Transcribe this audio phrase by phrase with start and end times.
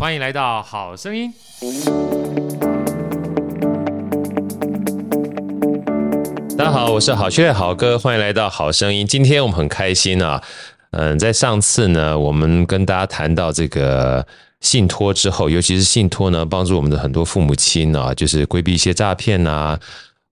[0.00, 1.30] 欢迎来到好声音。
[6.56, 9.06] 大家好，我是好趣好哥，欢迎来到好声音。
[9.06, 10.42] 今天我们很开心啊，
[10.92, 14.26] 嗯，在上次呢，我们跟大家谈到这个
[14.60, 19.78] 信托之后，尤其是信托呢，帮助我们的很多父母亲啊，就是规避一些诈骗啊。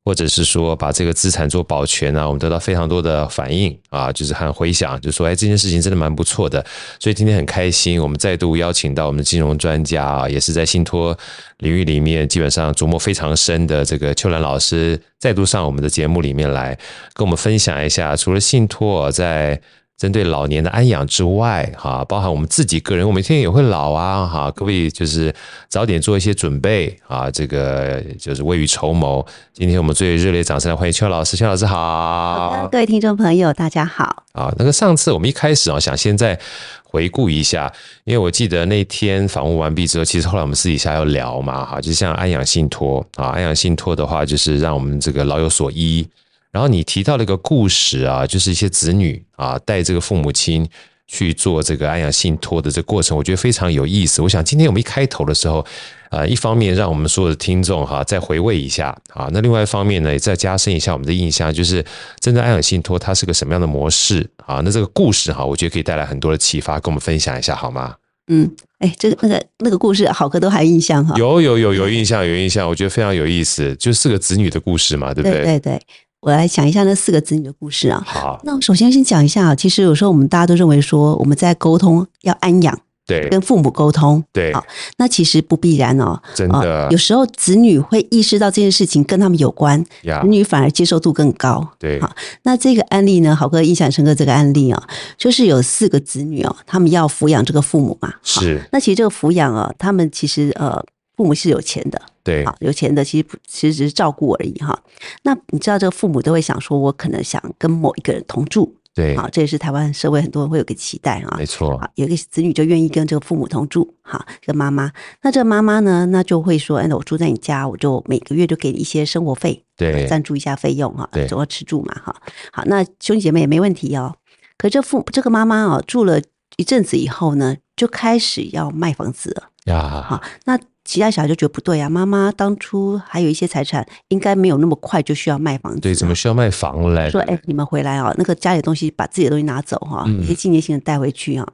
[0.08, 6.64] 或者是说把这个资产做保全啊，我们得到非常多的反应啊，就是很回响，就说哎，这件事情真的蛮不错的。
[6.98, 11.14] 所以今天很开心，我们再度邀请到我们的金融专家啊，也是在信托
[11.58, 16.74] 领域里面基本上琢磨非常深的这个秋兰老师，再度上我们的节目里面来
[17.12, 19.60] 跟我们分享一下，除了信托在。
[19.98, 25.34] 针对老年的安养之外，哈，包含我们自己个人，我们每天也会老啊，哈，可不可以就是
[25.68, 27.28] 早点做一些准备啊？
[27.28, 29.26] 这个就是未雨绸缪。
[29.52, 32.50] 今天我们最热烈掌声来欢迎邱老师，邱老师好。
[32.50, 34.22] 好的，各位听众朋友，大家好。
[34.34, 36.38] 啊，那个上次我们一开始啊，想先在
[36.84, 37.72] 回顾一下，
[38.04, 46.06] 因为我记得那天访问完毕之后，其实后来我们私底下要聊嘛，哈，就像安养信托啊，安养信托的话，就是让我们这个老有所依。
[46.50, 50.68] 然后你提到了一个故事啊，就是一些子女啊带这个父母亲
[51.06, 54.20] 去做这个安养信托的这个过程，我觉得非常有意思。
[54.22, 55.64] 我想今天我们一开头的时候，
[56.10, 61.84] 呃，一方面让我们所有的听众哈再回味一下啊，那另外一方面呢，也再加深一下我们的印象，就是
[62.20, 64.60] 真正安养信托它是个什么样的模式啊？
[64.64, 67.94] 那这个故事哈，我觉得可以带来很多的启发，跟我们分享一下好吗？
[68.30, 71.14] 嗯，哎，这个那个那个故事，好哥都还有印象哈？
[71.16, 75.42] 有有有有印象有印象，我觉得非常有意思，就四个子女的故事嘛，对不对？
[75.42, 75.82] 对对对。
[76.20, 78.02] 我来讲一下那四个子女的故事啊。
[78.04, 84.64] 好，那我首先先讲一下啊，其实有时候我们大家都认为说我们在沟通要安养，对，跟父母沟通，对，好，
[84.96, 86.20] 那其实不必然哦。
[86.34, 91.66] 真的，有时候子女会意识到这件事情跟他们有关，呀，子女反而接受度更高。
[91.78, 92.10] 对，好，
[92.42, 94.12] 那这个案例呢，好哥印象深刻。
[94.12, 94.82] 这个案例啊，
[95.16, 98.12] 就是有四个子女哦，他们要抚养这个父母嘛。
[98.24, 98.60] 是。
[98.72, 100.84] 那其实这个抚养啊，他们其实呃。
[101.18, 104.80] 父母是有钱的，对，好有钱的，其实其实只是照顾而已哈。
[105.24, 111.80] 那你知道，这个父母都会想说，我可能想跟某一个人同住，对，好，这也是台湾社会很多人会有个期待啊，没错。
[111.96, 114.92] 有一个子女就愿意跟这个父母同住，哈，跟妈妈。
[115.22, 122.14] 那这个妈妈呢，那就会说，哎，那我住在你家，我就每个月就给你一些生活费，对，赞助一下费用哈，对，总要吃住嘛，哈。
[122.52, 124.14] 好，那兄弟姐妹也没问题哦。
[124.56, 126.20] 可这父这个妈妈啊，住了
[126.56, 130.04] 一阵子以后呢，就开始要卖房子了呀。
[130.08, 130.58] 好，那。
[130.84, 135.80] 其他小孩就觉得不对啊，妈妈当初还有一些财产，应该没有那么快就需要卖房子。
[135.80, 137.10] 对，怎么需要卖房嘞？
[137.10, 141.46] 说，哎、欸，你们回来啊，那个家里的东西，把自己的东西拿走哈，一些纪念性的带回去啊，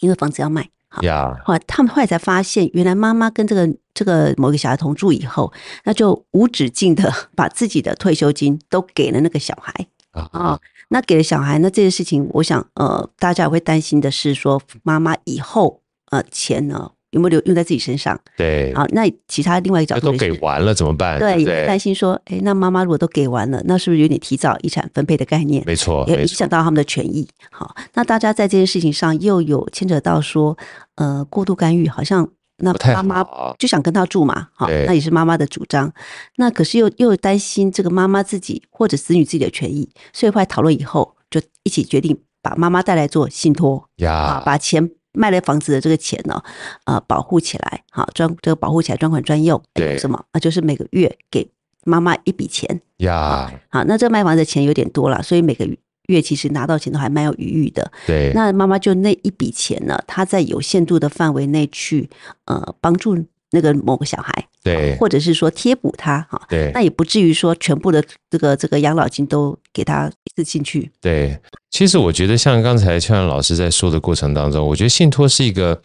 [0.00, 0.68] 因为房子要卖。
[1.00, 5.50] 呀，后来他们后来才发现，原来妈妈跟这个这个某个小孩同住以后，
[5.84, 9.72] 那就无止境的 把自己的退休金都给了那个小孩
[10.10, 10.60] 啊、哦。
[10.90, 16.90] 那给了小孩，那这件事情，我想呃，大家也会担心的是说，妈妈以后呃钱呢？
[17.10, 18.18] 有没有留用在自己身上？
[18.36, 21.18] 对，好，那其他另外一个角度，都给完了怎么办？
[21.18, 25.62] 对，也担心说，哎，那妈妈如果都给完了，那是不是有点提早遗产分配的概念？
[25.66, 27.26] 没错，也影响到他们的权益。
[27.50, 30.56] 好，那大家在这件事情上又有牵扯到说，
[30.96, 33.24] 呃，过度干预，好像那妈妈
[33.58, 35.90] 就想跟他住嘛，好，那也是妈妈的主张。
[36.36, 44.90] 那可是又又担心这个妈妈自己或者子女自己的权益，所以后来讨论以后，就一起决定把妈妈带来做信托呀，把钱。
[45.18, 46.40] 卖了房子的这个钱呢，
[46.84, 50.24] 呃，保护起来，好专这个保护起来专款专用，对什么？
[50.32, 51.50] 那就是每个月给
[51.84, 53.52] 妈妈一笔钱呀。
[53.68, 55.68] 好，那这卖房子的钱有点多了，所以每个
[56.06, 57.90] 月其实拿到钱都还蛮有余裕的。
[58.06, 62.08] 对，那妈妈就那一笔钱呢，她在有限度的范围内去
[62.46, 63.18] 呃帮助。
[63.50, 70.90] 那个某个小孩，对，或者是说贴补他，哈，对，那也不至于说全部的这个这个养老金都给他一次进去。
[71.00, 71.38] 对，
[71.70, 75.80] 其实我觉得像刚才邱阳老师在说的过程当中，我觉得信托是一个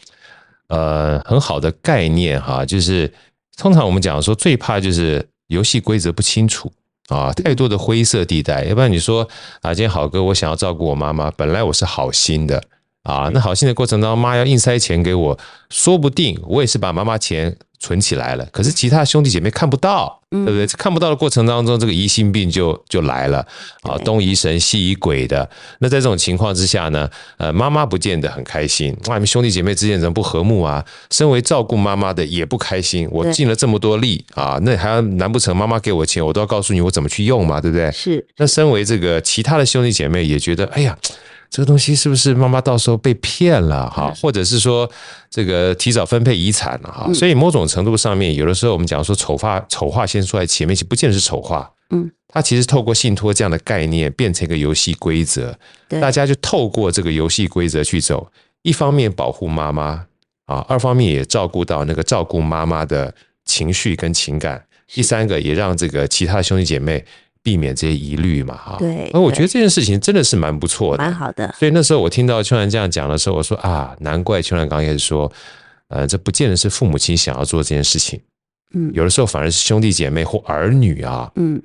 [0.68, 3.12] 呃很好的概念哈，就是
[3.58, 6.72] 通常我们讲说最怕就是游戏规则不清楚
[7.08, 9.28] 啊，太多的灰色地带，要不然你说
[9.62, 12.64] 啊，今天好哥我想要照顾我妈妈，本来我是好心的。
[13.04, 15.38] 啊，那好心的过程当中，妈要硬塞钱给我，
[15.70, 17.54] 说不定我也是把妈妈钱
[17.84, 18.48] 存起来了。
[18.54, 20.66] 可是其他兄弟姐妹看不到，对不对？
[20.68, 23.46] 看不到的过程当中，这个疑心病就就来了
[23.82, 25.48] 啊，东疑神西疑鬼的。
[25.80, 28.96] 那在这种情况之下呢，呃，妈妈不见得很开心。
[29.08, 30.84] 哇，你们兄弟姐妹之间怎么不和睦啊？
[31.12, 33.06] 身为照顾妈妈的也不开心。
[33.12, 37.92] 我尽了这么多力啊，那还要难不成妈妈给我钱，我都要告诉你我怎么去用嘛，对不对？
[37.92, 38.26] 是。
[38.38, 40.98] 那身为这个其他的兄弟姐妹也觉得，哎呀。
[41.54, 44.12] 这个东西是不是妈妈到时候被骗了哈？
[44.20, 44.90] 或者是说
[45.30, 47.14] 这个提早分配遗产了哈？
[47.14, 51.72] 所以某种程度上面，有的时候我们讲说丑话，丑话先说在前面，其实不见得是丑话。
[51.92, 55.56] 嗯，它其实透过信托这样的概念，变成一个游戏规则，
[56.02, 58.28] 大家就透过这个游戏规则去走。
[58.64, 60.08] 一方面保护妈妈，
[60.48, 63.14] 啊，二方面也照顾到那个照顾妈妈的
[63.46, 67.06] 情绪跟情感，第三个也让这个其他兄弟姐妹
[67.44, 68.78] 避免这些疑虑嘛，哈。
[68.80, 69.12] 对。
[69.14, 71.54] 而我觉得这件事情真的是蛮不错的，蛮好的。
[71.60, 75.32] 所以那时候我听到秋兰这样讲的时候，我说啊，难怪秋兰刚开始说，
[75.90, 78.20] 呃，这不见得是父母亲想要做这件事情，
[78.74, 81.62] 嗯，有的时候反而是兄弟姐妹或儿女啊，嗯。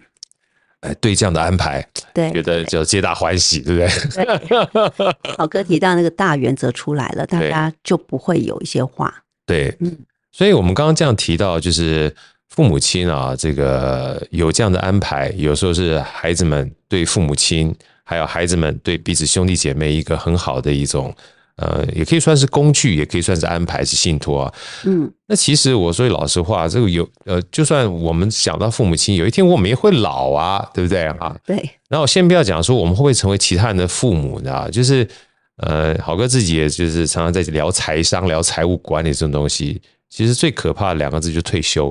[0.81, 1.85] 哎，对这样的安排，
[2.15, 3.81] 对，觉得就皆大欢喜，对不
[4.15, 4.27] 对？
[4.47, 5.05] 对
[5.37, 9.13] 好哥提到那个大原则出来了，大家就不会有一些话。
[9.45, 9.99] 对，嗯，
[10.31, 12.15] 所以我们刚刚这样提到，就是
[12.49, 17.75] 父母亲啊，这个有这样的安排，有时候是孩子们对父母亲，
[18.05, 21.15] 还有孩子们对彼此兄弟姐妹一个很好的一种。
[21.61, 24.55] 呃，也可以算是工具，也可以算是安排，是信托啊。
[24.85, 31.37] 嗯，那其实我说句老实话，这个有呃，就算我们想到父母亲，有一天我们也会老啊，对不对啊？
[31.45, 31.57] 对。
[31.89, 34.71] 然后先不要讲说我们会不会成为其他人的父母呢？
[34.71, 35.05] 就是
[35.57, 39.83] 呃，好哥自己也就是常常在聊财商、聊财务管理这种东西。
[40.09, 41.91] 其实最可怕的两个字就退休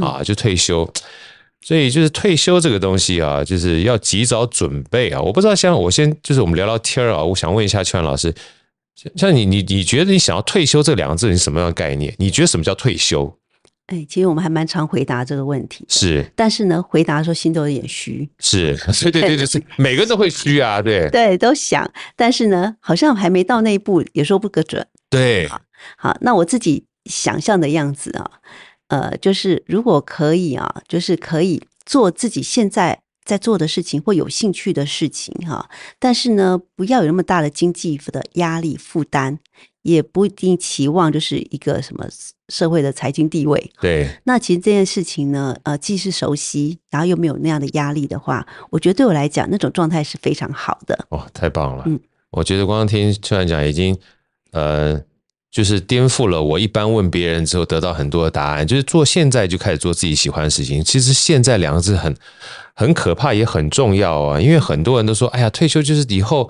[0.00, 0.90] 啊，就退休。
[1.60, 5.20] 所以就是退休这个东西啊，就是要及早准备啊。
[5.20, 8.34] 我不知道，像我先就是我们聊聊天啊，我想问一下秋兰老师。
[9.16, 12.14] 像你，你你觉得你想要退休这两个字，你什么样的概念？
[12.18, 13.36] 你觉得什么叫退休？
[13.86, 16.24] 哎，其实我们还蛮常回答这个问题，是。
[16.36, 18.28] 但是呢，回答的时候心都有点虚。
[18.38, 21.08] 是， 对对对对，是每个人都会虚啊，对。
[21.10, 24.86] 对，都想，但是呢，好像还没到那一步，也说不个准。
[25.10, 25.48] 对。
[25.48, 25.60] 好，
[25.96, 28.30] 好，那我自己想象的样子啊，
[28.92, 33.00] 呃，就是如果可以啊，就是可以做自己现在。
[33.24, 39.38] 在做的事情或有兴趣的事情哈，但是呢，不要有那么大的经济的压力负担，
[39.82, 42.04] 也不一定期望就是一个什么
[42.48, 43.70] 社会的财经地位。
[43.80, 51.06] 对，那其实这件事情呢，呃，既是熟悉，然后又没有那样的压力的话，我觉得对我来讲，那种状态是非常好的。
[51.10, 51.84] 哇，太棒了！
[51.86, 52.00] 嗯，
[52.32, 53.96] 我觉得光听秋然讲已经，
[54.50, 55.00] 呃。
[55.52, 60.82] 就是颠覆了我一般问别人之后得到很多的答案，就是做现在就开始做自己喜欢的事情。
[60.82, 62.16] 其实“现在”两个字很
[62.74, 64.40] 很可怕，也很重要啊。
[64.40, 66.48] 因为很多人都说：“哎呀，退休就是以后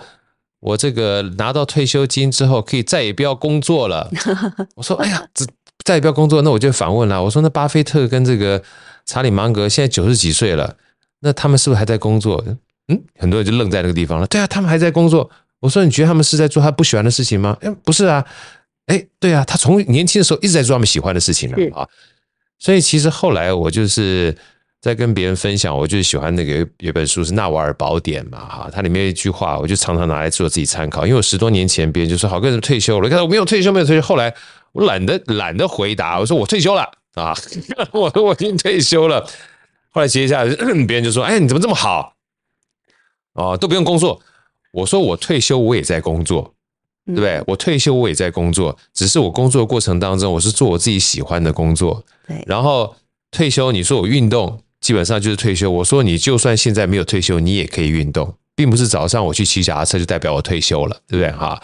[0.60, 4.08] 我这个拿到退休金之后，可以再也不要工作了。
[4.76, 5.44] ”我说：“哎呀，这
[5.84, 7.20] 再也不要工作，那我就反问了。
[7.20, 8.62] 我说，那巴菲特跟这个
[9.05, 10.76] 查理芒格现在九十几岁了，
[11.22, 12.40] 那他们是不是还在工作？”
[12.87, 14.26] 嗯，很多人就愣在那个地方了。
[14.28, 15.28] 对啊，他们还在工作。
[15.58, 18.25] 我说：“你觉得他们是在做他不喜欢的事情吗？”哎，不是啊。
[18.87, 21.88] 哎，对啊，他从年轻的时候一直在做他们喜欢的事情呢啊，
[22.58, 24.37] 所以其实后来我就是
[24.81, 31.06] 在跟别人分享，我就喜欢那个有本书是《纳瓦尔宝典》嘛哈，它里面有一句话，我就常常拿来做自己参考。
[31.06, 34.02] 因为我十多年前别人就说好哥退休了，你看我没有退休，没有退休。
[34.02, 34.34] 后来
[34.73, 36.82] 我懒得懒得回答，我说我退休了
[37.14, 37.32] 啊，
[37.93, 39.25] 我说我已经退休了。
[39.90, 40.50] 后来接下来
[40.87, 42.17] 别人就说，哎，你怎么这么好
[43.34, 44.20] 哦，都不用工作。
[44.73, 46.55] 我说我退休，我也在工作。
[47.06, 47.43] 对不对？
[47.46, 52.04] 我退休，我也在工作，只是我工作的过程当中，我是做我自己喜欢的工作。
[52.26, 52.43] 对。
[52.46, 52.94] 然后
[53.31, 55.70] 退休，你说我运动，基本上就是退休。
[55.70, 61.32] 我说你就算现在没有退休，你也可以运动，并不是早上我去骑脚踏车就代表我退休了，对不对？
[61.32, 61.60] 哈。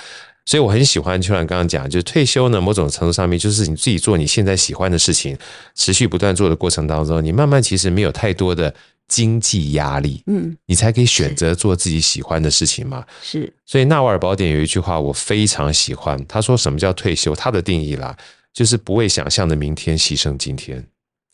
[0.46, 5.36] 所以我很喜欢秋兰刚刚讲，就是退休呢，某种程度上面就是你自己做你现在喜欢的事情，
[5.74, 8.74] 持续不断做的过程当中，你慢慢其实没有太多的。
[9.08, 13.04] 经济压力，嗯，你才可以选择做自己喜欢的事情嘛。
[13.22, 17.34] 是，所以《纳瓦尔宝典》有一句话我非常喜欢，他说：“什么叫退休？
[17.34, 18.16] 他的定义啦，
[18.52, 20.86] 就是不为想象的明天牺牲今天。”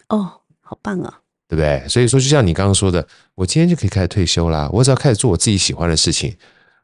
[0.09, 1.87] 哦，好棒啊，对不对？
[1.89, 6.35] 所以说，就像你刚刚说的，我今天就可以开始退休啦，我只要开始做我自己喜欢的事情。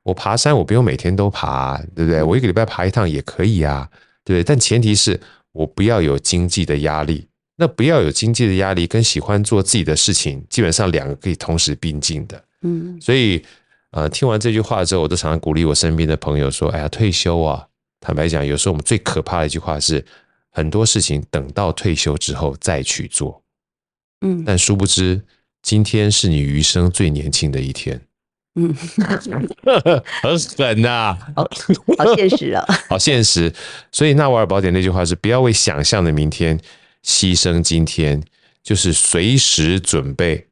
[0.02, 2.22] 我爬山，我不用每天都爬，对不对？
[2.22, 3.88] 我一个礼拜爬一趟也可以啊，
[4.24, 4.44] 对不对？
[4.44, 5.20] 但前提是
[5.52, 7.28] 我不要有经济的压力。
[7.60, 12.42] 那不要有经济的压力，跟喜欢做自己的事情，基本上两个可以同时并进的。
[12.62, 13.44] 嗯，所以
[13.90, 17.66] 呃，听完这句话之后，我都常常鼓励我身边的朋友说：“哎呀，退休啊！
[18.00, 20.02] 坦白讲，有时候我们最可怕的一句话是，
[20.50, 23.42] 很多事情等到退休之后再去做。”
[24.24, 25.20] 嗯，但殊不知，
[25.60, 28.00] 今天是你余生最年轻的一天。
[28.54, 28.74] 嗯，
[30.22, 31.50] 很狠呐、啊，好，
[31.98, 33.52] 好现实啊、 哦，好现实。
[33.92, 36.58] 所以《纳瓦尔宝典》那句话是：不要为想象的明天。
[37.04, 38.22] 牺牲今天，
[38.62, 40.46] 就是随时准备，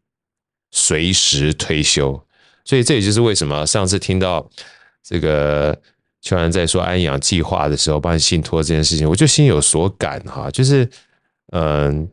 [0.70, 2.24] 随时退休。
[2.64, 4.48] 所以这也就是为什么上次听到
[5.02, 5.78] 这个
[6.20, 10.50] 秋兰在说安养计划的时候，帮你信托这件事情，我就心有所感哈。
[10.50, 10.88] 就是，
[11.52, 12.08] 嗯，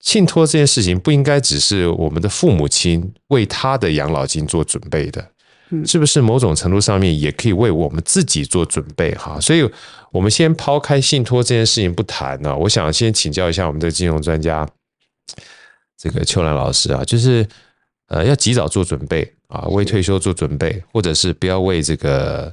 [0.00, 5.30] 信托这件事情不应该只是我们的父母亲为他的养老金做准备的。
[5.86, 9.38] 是不是某种程度上面也可以为我们自己做准备哈？
[9.40, 9.68] 所以，
[10.10, 12.56] 我们先抛开信托这件事情不谈呢。
[12.56, 14.68] 我想先请教一下我们的金融专家，
[15.96, 17.46] 这个秋兰老师啊，就是
[18.08, 22.52] 呃，要及早做准备啊，为退休做准备，或者是不要为这个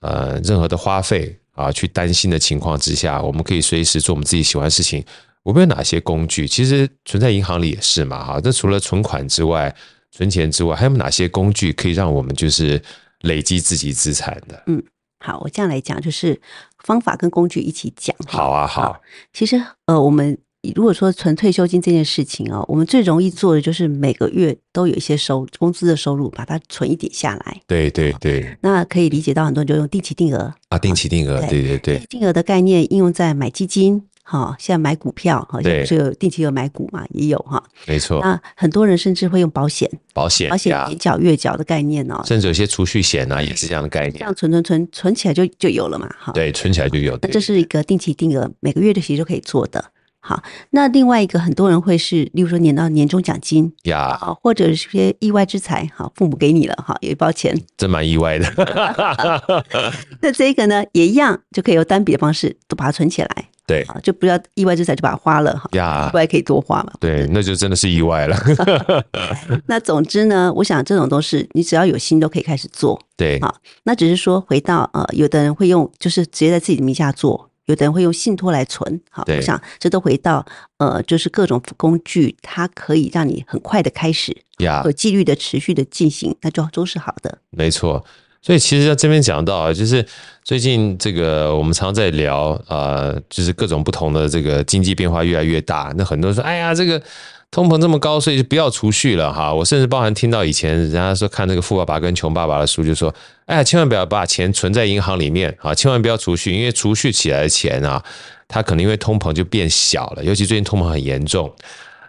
[0.00, 5.04] 呃任何的花费啊去担心的情况之下，我们可以随时做我们自己喜欢的事情。
[5.42, 6.46] 我们有哪些工具？
[6.46, 8.40] 其实存在银行里也是嘛，哈。
[8.44, 9.74] 那除了存款之外，
[10.12, 12.80] 存钱之外，还有哪些工具可以让我们就是
[13.22, 14.62] 累积自己资产的？
[14.66, 14.80] 嗯，
[15.18, 16.40] 好，我这样来讲，就是
[16.84, 18.14] 方法跟工具一起讲。
[18.28, 18.82] 好啊，好。
[18.82, 19.00] 好，
[19.32, 20.38] 其实呃，我们。
[20.76, 27.60] 如果说存退休金这件事情哦，我们最容易做的就是每个月都有一些收工资的收入，把它存一点下来。
[27.66, 38.20] 对对对，那可以理解到很多人就用定期定额啊，定期定额，对对对，定额的概念应用在买基金，哈，现在买股票，好像是有定期有买股嘛，也有哈，没错。
[38.22, 47.18] 那很多人甚至会用保险，保险保险年缴月缴的概念哦，甚至有些储蓄险啊，也是这样的概念，这样存存存存起来就就有了嘛，哈，对，存起来就有。
[47.20, 49.84] 那这是一个定期定额，每个月的其实就可以做的。
[50.24, 58.46] 好，那另外一个很多人会是，例如说年到年终奖金呀，啊，或者是些意外之财，好，父母给你了，哈，有一包钱，真蛮意外的。
[60.22, 68.36] 那这个呢，也一样，就可以用单笔的方式都把它存起来，对，啊，就不要意外之财就把它花了，哈，呀，意外可以多花嘛，对，那就真的是意外了。
[69.66, 73.54] 那总之呢，我想这种都是你只要有心都可以开始做，对，好，
[73.84, 77.48] 那只是说回到呃，有的人会用，就是直接在自己的名下做。
[77.66, 80.44] 有的人会用信托来存，好，我想这都回到
[80.78, 87.38] 呃，就是各种工具，它可以让你很快的开始，呀，有纪律的持续的进行，那就都是好的。
[87.50, 88.04] 没错，
[88.42, 90.04] 所以其实在这边讲到啊，就是
[90.44, 97.00] 最近这个我们常在聊，呃，就是各种不同的这个经济变化越来越大，那很多人说，哎呀，这个。
[97.54, 99.52] 通膨这么高，所以就不要储蓄了哈。
[99.52, 108.02] 我甚至包含听到以前人家说看那个富爸爸跟穷爸爸的书，就说：哎呀，千万不要把钱存在银行里面啊，千万不要储蓄，因为储蓄起来的钱啊，
[108.48, 110.24] 它可能因为通膨就变小了。
[110.24, 111.54] 尤其最近通膨很严重，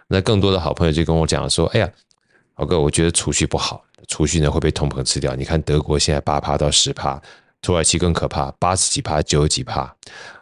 [0.08, 1.90] 那更多的好朋友就跟我讲说：哎呀，
[2.54, 5.34] 豪哥，我觉得储蓄不好，储蓄呢会被通膨吃掉。
[5.34, 7.20] 你看德国现在八趴到十趴，
[7.62, 9.94] 土耳其更可怕，八十几趴、九十几趴。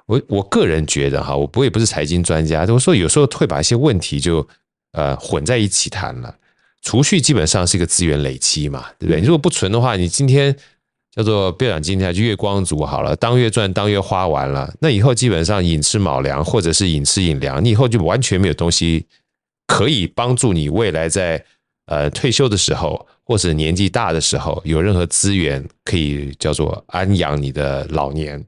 [0.06, 4.46] 我我个人觉得哈，我不也不是财经专家，我说有时候会把一些问题就。
[4.94, 6.36] 呃，混在一起谈了，
[6.82, 9.22] 储蓄基本上是一个资源累积嘛，对不对？
[9.22, 10.54] 你如果不存的话，你今天
[11.16, 19.06] 叫做不要讲今天就月光族好了，当月赚当月花完了，那以后基本上寅吃卯粮或者是寅吃寅粮，你以后就完全没有东西
[19.66, 21.42] 可以帮助你未来在
[21.92, 28.42] 呃退休的时候或者年纪大的时候有任何资源可以叫做安养你的老年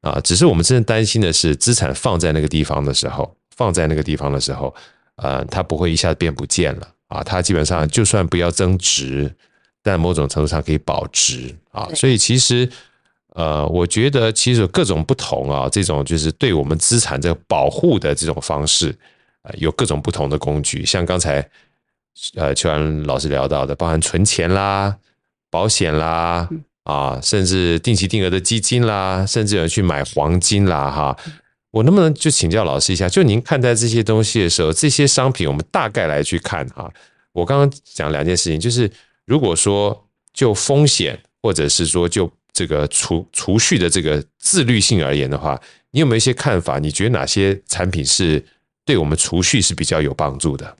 [0.00, 0.20] 啊。
[0.20, 4.74] 只是我们真正担心的是资产放在那个地方的时候，放在那个地方的时候。
[5.16, 7.22] 呃，它不会一下子变不见了啊！
[7.22, 9.30] 它基本上就算不要增值，
[9.82, 11.86] 但某种程度上可以保值啊。
[11.94, 12.68] 所以其实，
[13.34, 18.92] 呃，我觉得其实有各种不同啊，这种就是对我们资产这个保护的这种方式，
[19.42, 20.84] 呃，有各种不同的工具。
[20.84, 21.46] 像刚才
[22.36, 24.96] 呃秋安老师聊到的，包含存钱啦、
[25.50, 26.48] 保险啦
[26.84, 31.16] 啊，甚至定期定额的基金啦，甚至有人去买黄金啦，哈。
[31.70, 33.08] 我能不能就请教老师一下？
[33.08, 36.92] 就您看待这些东西的时候，这些商品我们大概来去看哈。
[37.32, 38.90] 我刚刚讲两件事情，就是
[39.24, 45.58] 如果说就风险，或者是说就这个储储蓄的这个自律性而言的话，
[45.92, 46.78] 你有没有一些看法？
[46.78, 48.44] 你觉得哪些产品是
[48.84, 50.76] 对我们储蓄是比较有帮助的？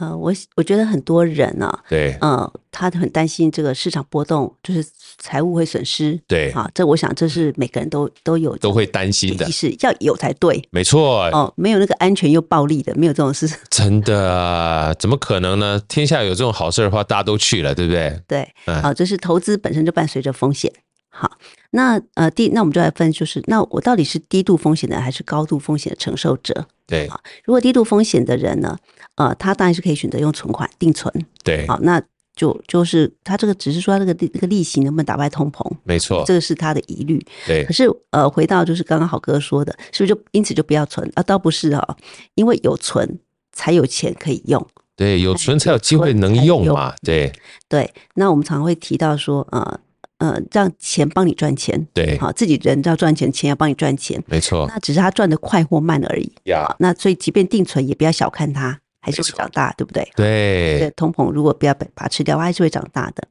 [0.00, 4.82] 呃，我我觉得很多人呢、啊，对，呃，他很担心这个市场波动，就是
[5.18, 15.78] 财务会损失，对，啊，这我想这是每个人都都有都会担心的，意识要有才对，没错，哦，没有那个安全又暴利的，没有这种事，真的，怎么可能呢？
[15.86, 18.18] 天下有这种好事的话，大家都去了，对不对？
[18.26, 18.48] 对，
[18.80, 20.72] 好、嗯，这是投资本身就伴随着风险。
[21.14, 21.30] 好，
[21.72, 26.66] 那呃第，那我们就来分，就是那我到底是低度风险的还是高度风险的承受者？
[26.92, 28.76] 对啊，如果低度风险的人呢，
[29.14, 31.10] 呃，他当然是可以选择用存款定存。
[31.42, 31.98] 对，好，那
[32.36, 35.66] 就就是他这个只是说他这个利这个利息能不能打败通膨？
[35.84, 37.18] 没错，这个是他的疑虑。
[37.46, 41.22] 对，可是呃，回到就是刚刚好哥说的，是不是就因此就不要存啊？
[41.22, 41.96] 倒不是啊，
[42.34, 43.18] 因为有存
[43.52, 44.66] 才有钱可以用。
[44.94, 46.94] 对，有存才有机会能用嘛。
[47.02, 47.32] 对
[47.68, 49.80] 对，那我们常会提到说，呃。
[50.22, 54.68] 呃，让钱帮你赚钱，对，好，自己人要赚钱，钱要帮你赚钱，没错。
[54.68, 56.32] 那只是他赚的快或慢而已。
[56.44, 60.08] 呀、那所以即便定存，也不要小看它，还是会长大，对不对？
[60.14, 60.78] 对。
[60.78, 63.26] 对，通膨如果不要把它吃掉，它还是会长大的。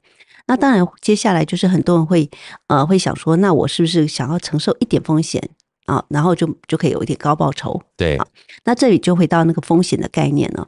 [0.47, 2.29] 那当然，接下来就是很多人会
[2.67, 5.41] 呃会想说，那我是不是想要承受一点风险
[5.85, 6.03] 啊？
[6.09, 7.81] 然后就就可以有一点高报酬？
[7.95, 8.19] 对。
[8.65, 10.67] 那这里就回到那个风险的概念了。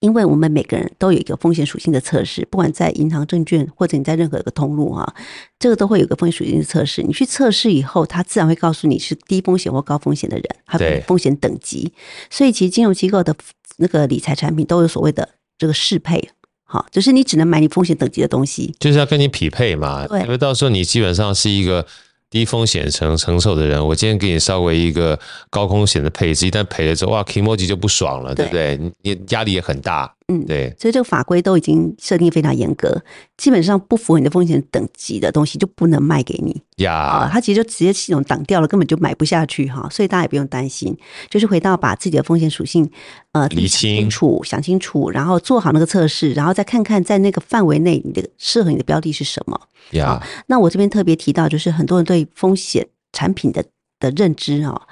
[0.00, 5.14] 因为我们每个人都有一个风险属性的测试，不管在银行、证券或者你在任何一个通路啊，
[5.58, 7.02] 这个都会有个风险属性的测试。
[7.02, 11.92] 你去测试以后，它自然会告诉你是低风险或高风险的人，还有风险等级。
[12.30, 13.34] 所以其实金融机构的
[13.78, 16.28] 那个理财产品都有所谓的这个适配，
[16.64, 20.06] 好，就是你只能买你风险等级的东西，就是要跟你匹配嘛。
[20.06, 21.86] 对，因为到时候你基本上是一个
[22.28, 25.18] 低风险承承受的人，我今天给你稍微一个
[25.48, 28.92] 高风险的配置，一旦赔了之后，哇，kimoji 就不爽了，对，对不对？
[29.02, 30.74] 你压力也很大，嗯，对。
[30.78, 33.00] 所以这个法规都已经设定非常严格，
[33.36, 36.92] 基本上不符合你的风险等级的东西就不能卖给你呀。
[36.92, 39.88] 啊，它其实就直接系统挡掉了，根本就买不下去哈。
[39.88, 40.96] 所以大家也不用担心，
[41.30, 42.90] 就是回到把自己的风险属性
[43.32, 49.60] 呃理清楚、想清楚，然后做好那个测试，然后再看看在那个范围内你的适合你的标的是什么。
[49.92, 53.64] 呀，那我这边特别提到，就是很多人对风险产品的
[54.00, 54.82] 的认知啊，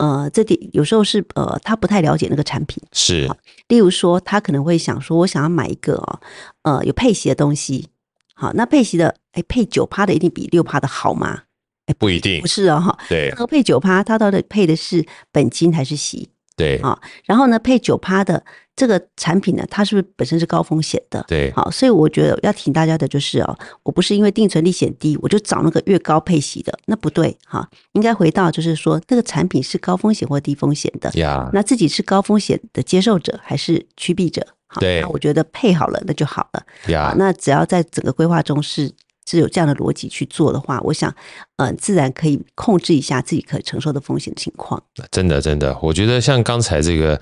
[0.00, 2.82] 呃，这点有时候是呃，他不太了解那个产品。
[2.90, 3.28] 是，
[3.68, 6.20] 例如说，他可能会想说，我想要买一个哦，
[6.62, 7.90] 呃，有配息的东西。
[8.34, 11.42] 好，那配息的，哎，配九趴的一定比六趴的好吗？
[11.84, 12.98] 哎，不一定，不是哦，哈。
[13.10, 16.30] 对，那配九趴，它到底配的是本金还是息？
[16.60, 18.42] 对，啊，然后呢，配九趴的
[18.76, 21.24] 这个产品呢，它是不是本身是高风险的？
[21.26, 34.46] 对，好，所以我觉得要提醒大家的就是哦，我不是因为定存利息低，我就找那个越高配息的，那不对哈，应该回到就是说，这个产品是高风险或低风险的呀，那自己是高风险的接受者还是趋避者？
[34.66, 36.62] 好，对，那我觉得配好了那就好了
[36.92, 38.92] 呀，那只要在整个规划中是。
[39.30, 41.14] 是有这样的逻辑去做的话，我想，
[41.56, 44.82] 呃，自然可以控制一下自己可承受的风险情况。
[45.10, 47.20] 真的，真的，我觉得像刚才这个，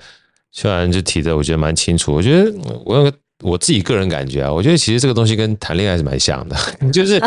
[0.51, 2.13] 虽然就提的，我觉得蛮清楚。
[2.13, 2.51] 我觉得
[2.85, 3.11] 我
[3.43, 6.55] 我自己个人感觉啊，我觉得其实这个东西跟谈恋爱是蛮像的，
[6.91, 7.21] 就是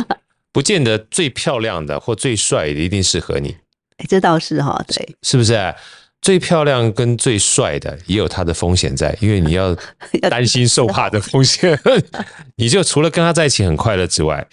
[0.52, 3.56] 不见得最漂亮的或最帅的一定适合你。
[3.98, 5.74] 哎，这倒是哈，对，是不是啊？
[6.22, 9.76] 最漂亮跟最帅的也有它的风险在，因为你要
[10.30, 11.78] 担心受怕的风险。
[12.56, 14.46] 你就除了跟他在一起很快乐之外，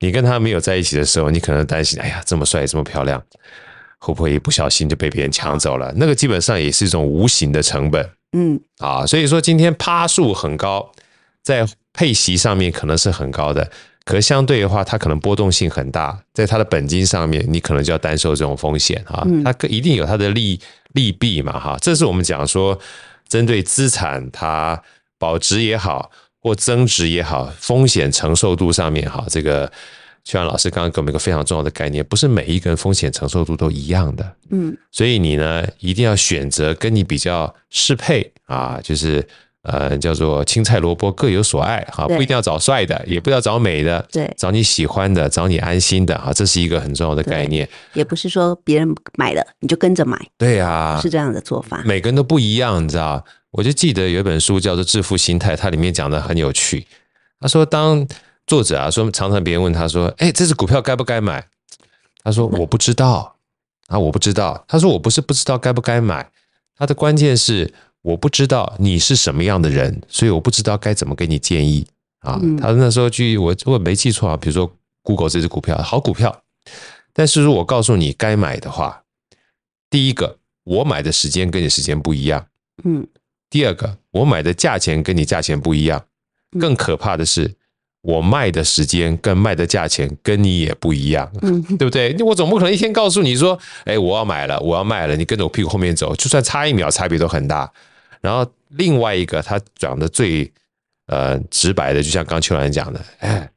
[0.00, 3.22] 你跟他没有在一起的时候，你可能担心：哎呀，这么帅，这么漂亮，
[3.98, 5.92] 会不会一不小心就被别人抢走了？
[5.96, 8.10] 那个基本上也是一种无形的成本。
[8.32, 10.90] 嗯，啊，所以说今天趴数很高，
[11.44, 13.70] 在配息上面可能是很高的。
[14.04, 19.24] 可是相对的话，它可能波动性很大，在它的本金上面，你可能就要担受这种风险哈。
[19.44, 20.58] 它一定有它的利
[20.94, 21.76] 利弊嘛哈。
[21.80, 22.76] 这是我们讲说，
[23.28, 24.82] 针对资产它
[25.18, 29.70] 保值也好，或增值也好，风险承受度上面哈，这个
[30.24, 34.36] 邱阳老师刚刚给我们一个非常重要的概念，不是每一个人风险承受度都一样的。
[34.50, 39.26] 嗯，所以你呢，一定要选择跟你比较适配啊，就是。
[39.62, 47.68] 呃，叫做青菜萝卜各有所爱哈，不一定要找帅的，也不要找美的，对，找你喜欢的，找你安心的哈，这是一个很重要的概念。
[47.94, 51.80] 也不是说别人买了你就跟着买，对啊，是这样的做法。
[51.84, 53.24] 每个人都不一样，你知道？
[53.52, 56.84] 我就记得有一本书叫做《致富心态》，它里面讲的很有趣。
[57.38, 58.04] 他说，当
[58.48, 61.46] 作者啊说，常常别人问他说：“哎，这只股票该不该买？”
[62.24, 63.36] 他说：“我不知道
[63.86, 66.28] 啊，我不知道。”他说：“我不是不知道该不该买，
[66.76, 71.86] 他的关键是。”我不知道你是什么样的人，所以我不知道该怎么给你建议
[72.20, 72.40] 啊。
[72.60, 74.70] 他那时候去，我如果没记错啊，比如说
[75.02, 76.42] Google 这只股票好股票，
[77.12, 79.02] 但是如果告诉你该买的话，
[79.88, 82.46] 第一个我买的时间跟你时间不一样，
[82.84, 83.06] 嗯。
[83.48, 86.04] 第二个我买的价钱跟你价钱不一样，
[86.58, 87.54] 更可怕的是。
[88.04, 92.16] 我卖的时间跟卖的价钱跟你也不一样，嗯，对不对？
[92.24, 97.72] 我总不可能一天告诉你说，哎，我要买了，我要卖了，你跟着我屁股后面走，就算差一秒，差别都很大。
[98.22, 100.50] 然后另外一个，他讲的最
[101.08, 103.50] 呃直白的，就像刚秋兰讲的，哎，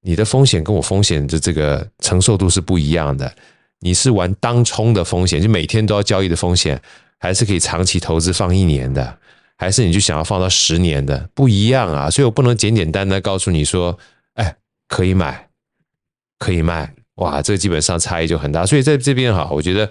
[0.00, 3.32] 你的风险跟我风险的这个承受度是不一样的。
[3.80, 6.80] 你是玩当冲的风险，就每天都要交易的风险，
[7.20, 9.16] 还是可以长期投资放一年的？
[9.56, 13.96] 还是你就想要放到十年的不一样啊，所以我不能简简单单告诉你说，
[14.34, 14.56] 哎，
[14.88, 15.48] 可以买，
[16.38, 18.64] 可以卖，哇，这基本上差异就很大。
[18.64, 19.88] 所以在这边哈，我觉得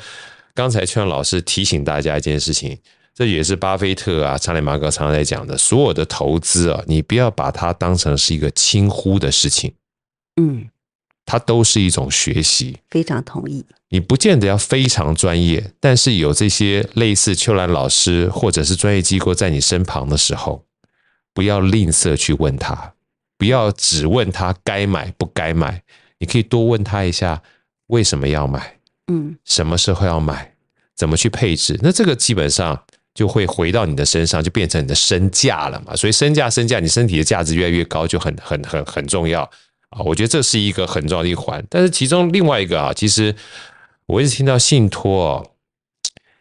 [0.54, 2.78] 刚才邱老师提醒大家一件事情，
[3.18, 9.74] 这也是巴菲特啊、查理芒格常常在讲的，所有的投资啊，你不要把它当成是一个轻忽的事情，
[10.40, 10.70] 嗯。
[11.30, 13.66] 它都是一种学习，非常同意。
[13.90, 20.64] 你不见得要非常专业，但是有这些类似秋兰老师或者是专业机构在你身旁的时候，
[21.34, 22.94] 不要吝啬去问他，
[23.38, 25.84] 不要只问他该买不该买，
[26.20, 27.42] 你可以多问他一下
[27.88, 28.78] 为什么要买，
[29.08, 30.54] 嗯，什么时候要买，
[30.96, 32.86] 怎么去配置，那这个基本上
[33.18, 35.96] 就会回到你的身上，就变成你的身价了嘛。
[35.96, 39.42] 所以身价身价，你身体的价值越来越高，就很很很很重要。
[39.90, 43.34] 啊，我觉得这是一个很重要的一环，但是其中另外一个啊，其实
[44.06, 45.52] 我一直听到信托哦，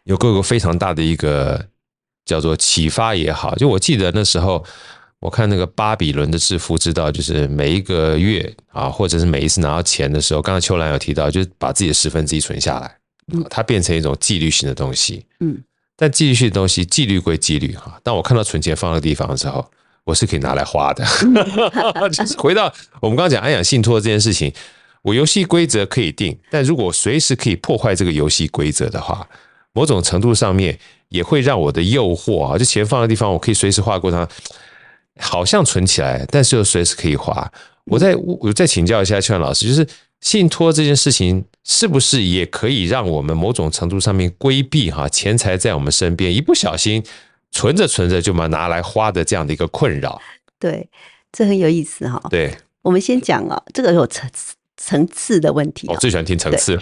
[0.03, 1.65] 有各个非常大的一个
[2.25, 4.63] 叫做启发也好，就我记得那时候
[5.19, 12.97] 我看那个巴比伦的致富之道，就是每一个月啊，或者是每一次拿到钱的时候，刚刚秋兰有提到，就是把自己的十分之一存下来，
[13.49, 15.57] 它变成一种纪律性的东西，嗯，
[15.97, 19.69] 但纪律性的东西，纪律归纪律哈，当我看到存钱放的地方的时候。
[20.07, 21.05] 我是可以拿来花的，
[22.11, 24.53] 就是回到我们刚刚讲安养信托这件事情，
[25.01, 29.27] 我游戏规则可以定，但如果随时可以破坏这个游戏规则的话，
[29.73, 30.79] 某种程度上面
[31.09, 34.25] 也会让我的诱惑啊，就钱放的地方，我可以随时花过它，
[35.19, 37.51] 好像存起来，但是又随时可以花。
[37.87, 39.87] 我再我再请教一下秋元老师，就是
[40.21, 47.03] 信托这件事情，是不是也可以让我们某种程度上面规避哈钱财在我们身边，一不小心
[47.51, 50.21] 存着存着就把拿来花的这样的一个困扰？
[50.59, 50.89] 对，
[51.31, 52.21] 这很有意思哈。
[52.29, 54.29] 对，我们先讲啊，这个有层
[54.75, 55.87] 层次的问题。
[55.87, 56.79] 我最喜欢听层次。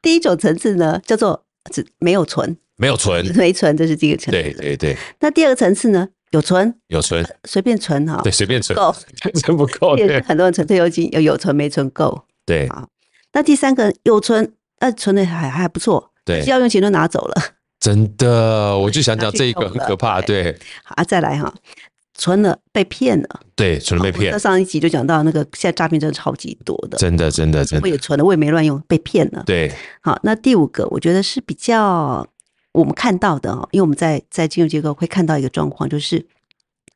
[0.00, 4.42] 第一种层次呢，叫做只没有存，没有存，没存，这是第一个层次。
[4.42, 4.96] 对对对。
[5.20, 6.08] 那第二个层次呢？
[6.34, 8.20] 有存，有存，随便存哈。
[8.24, 8.92] 对，随便存，够，
[9.40, 9.96] 存不够。
[9.96, 12.24] 也是很多人存退休金，有有存没存够。
[12.44, 12.88] 对，好。
[13.32, 16.10] 那第三个有存，呃存的还还不错。
[16.24, 17.34] 对，要用钱都拿走了。
[17.78, 20.20] 真的，我就想讲这一个很可怕。
[20.26, 21.54] 对，好啊，再来哈，
[22.14, 23.40] 存了被骗了。
[23.54, 24.32] 对，存了被骗。
[24.32, 26.98] 那上一集就讲到那个，现在诈骗真的超级多的。
[26.98, 27.84] 真的，真的，真的。
[27.84, 29.44] 我也存了，我也没乱用，被骗了。
[29.46, 32.26] 对，好，那第五个，我觉得是比较
[32.74, 36.26] 我们看到的哦，因为我们在在金融机构会看到一个状况，就是。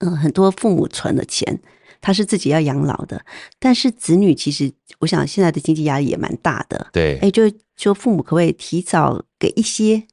[0.01, 1.59] 嗯，很多父母存了钱，
[2.01, 3.21] 他是自己要养老的，
[3.59, 6.87] 但是子女其实，我想现在的经济压力也蛮大的。
[6.93, 10.05] 对，哎、欸，就就父母可不可以提早给一些，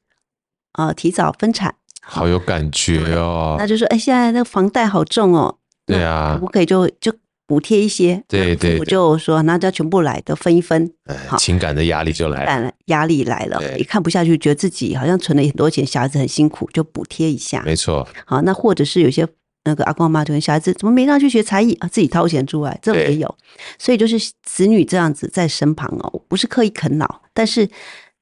[0.72, 1.72] 呃，提早分产？
[2.02, 3.54] 好有感觉哦。
[3.60, 5.56] 那就说，哎、欸，现在那个房贷好重哦。
[5.86, 7.14] 对啊，可不可以就就
[7.46, 8.22] 补贴一些？
[8.28, 10.92] 对对，我就说，那就全部来都分一分。
[11.28, 17.62] 好，情感的压力就来了，压力来了，也看不下去，觉得自己好像存了很多钱，小孩子很辛苦，就补贴一下。
[17.64, 18.06] 没错。
[18.24, 19.26] 好，那或者是有些。
[19.68, 21.88] 那个阿公阿妈就跟小孩子怎么没让他去学才艺啊？
[21.88, 23.36] 自己掏钱出来，这种也有。
[23.80, 27.68] 所以就是子女这样子在身旁哦，不是刻意啃老，但是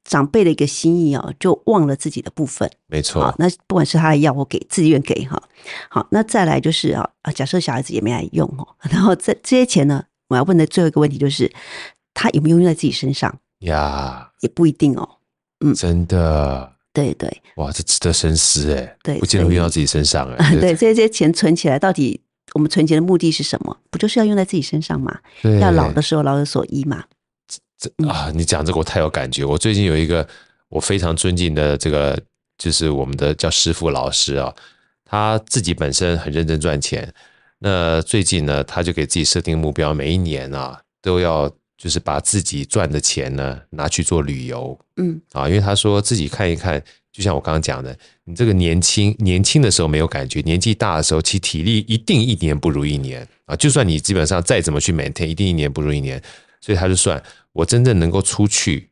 [0.05, 2.71] 长辈的一个心意哦，就忘了自己的部分。
[2.87, 3.35] 没错。
[3.39, 5.43] 那不管是他的要我给，自愿给哈。
[5.89, 11.51] 好，那再来就是啊啊，假设小孩子也没来用哦， 然后这这些钱呢，我要问的最后一个问题就是，
[12.13, 14.31] 他有没有用在自己身上呀？
[14.41, 15.09] 也不一定哦。
[15.65, 16.71] 嗯，真的。
[16.93, 20.55] 对对，哇，这值得深思哎，对，不见得会用到自己身上哎。
[20.61, 22.21] 对，这些钱存起来，到底
[22.53, 23.77] 我们存钱的目的是什么？
[23.91, 25.19] 不就是要用在自己身上嘛？
[25.43, 27.03] 对，要老的时候老有所依嘛。
[27.85, 29.45] 这啊，你讲这个我太有感觉。
[29.45, 30.27] 我最近有一个
[30.69, 32.19] 我非常尊敬的这个，
[32.57, 34.55] 就是我们的叫师傅老师啊，
[35.05, 37.13] 他自己本身很认真赚钱。
[37.59, 41.53] 那最近呢，他就给自己设定目标，每一年啊都要。
[41.77, 47.95] 就是把自己赚的钱呢拿去做旅游，嗯啊，因为他说自己看一看，就像我刚刚讲的，
[48.25, 53.57] 你这个年轻年轻的时候没有感觉，年纪大的时候，其体力一定一年不如一年啊。
[53.57, 56.23] 就算你基本上再怎么去 maintain，一定一年不如一年。
[56.61, 57.23] 所以他就算
[57.55, 58.91] 我真正能够出去，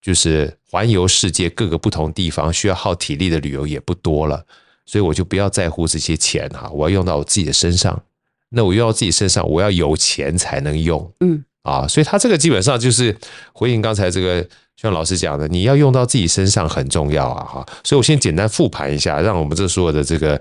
[0.00, 4.46] 就是环游世界各个不同地方需要耗体力的旅游也不多了，
[4.86, 8.02] 所以我就不要在乎这些钱哈，我要用到我自己的身上。
[8.48, 11.44] 那我用到自己身上，我要有钱才能用，嗯。
[11.62, 13.14] 啊，所以他这个基本上就是
[13.52, 17.66] 回应刚才这个像老师讲的，你要用到自己身上很重要啊，哈。
[17.84, 20.40] 所以我先简单复盘一下，让我们这所有的这个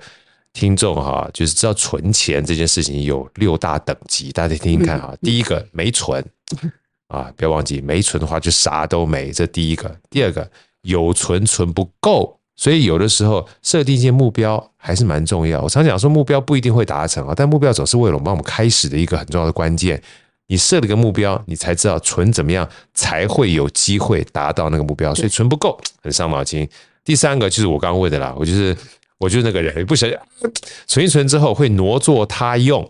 [0.53, 5.13] 听众哈，就是知道存钱这件事情有六大等级，大家听听看哈。
[5.21, 6.25] 第一个没存
[7.09, 9.93] 啊，不要忘记没存的话就啥都没，这第一个。
[10.09, 10.49] 第二个
[10.83, 15.61] 有存存不够，所以有的时候设定一些目标还是蛮重要。
[15.61, 20.01] 我常讲说目标不一定会达成啊，但目标总是为了我们帮我们开始的一个很重要的关键。
[20.47, 26.67] 你设了个目标，你才知道存怎么样才会有机会达到那个目标，所以存不够很伤脑筋。
[27.03, 28.75] 第三个就是我刚刚问的啦，我就是
[29.19, 30.17] 我就是那个人，不小心
[30.87, 32.89] 存一存之后会挪作他用，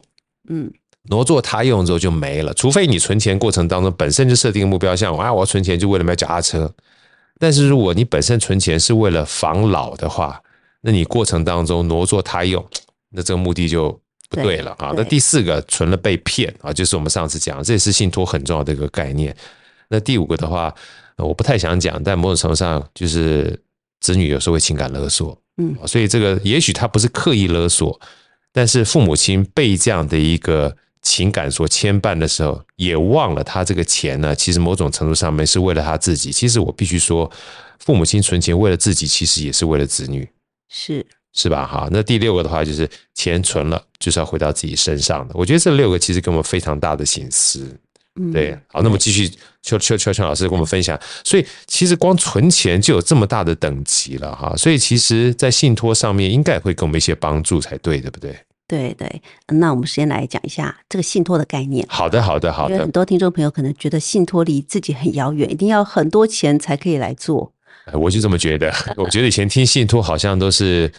[0.50, 0.72] 嗯，
[1.04, 2.54] 挪作他用之后就没了。
[2.54, 6.72] 除非你存钱过程当中本身就设定目标，像啊我要存钱就为了买脚踏车，
[7.40, 10.42] 但是如果你本身存钱是为了防老的话，
[10.82, 12.66] 那你过程当中挪作他用，
[13.12, 14.00] 那这个目的就。
[14.32, 14.94] 不对了啊！
[14.96, 19.36] 那第四个存了被骗啊，就是我们上次讲，这也是信托很重要的一个概念。
[19.88, 20.72] 那第五个的话，
[21.18, 23.60] 我不太想讲，但某种程度上就是
[24.02, 28.00] 子女有时候会情感勒索，嗯，所以这个也许他不是刻意勒索，
[28.54, 36.32] 但是父母亲被这样的一个情感所牵绊的时候，也忘了他这个钱呢，其实某种程度上面是为了他自己。
[36.32, 37.30] 其实我必须说，
[37.80, 40.28] 父母亲存钱为了自己，其实也是为了子女，
[40.70, 41.06] 是。
[41.32, 41.64] 是吧？
[41.64, 45.34] 哈，那第六个的话就是钱存了，就是要回到自己身上的。
[45.36, 47.70] 我觉得这六个其实给我们非常大的醒思。
[48.34, 49.32] 对，好，那么继续
[49.62, 51.00] 邱邱邱邱老师跟我们分享。
[51.24, 54.54] 所以其实光存钱就有这么大的等级了哈。
[54.58, 58.36] 所以其实，在信托上面应该也会给我们一些帮助才对，对不对？
[58.70, 59.22] 对对。
[59.48, 61.86] 那我们先来讲一下这个信托的概念。
[61.90, 62.76] 好的，好的，好的。
[62.76, 67.52] 因为很多听众朋友可能觉得信托离自己很遥远，一定要很多钱才可以来做。
[67.92, 68.72] 我就这么觉得。
[68.96, 70.90] 我觉得以前听信托好像都是。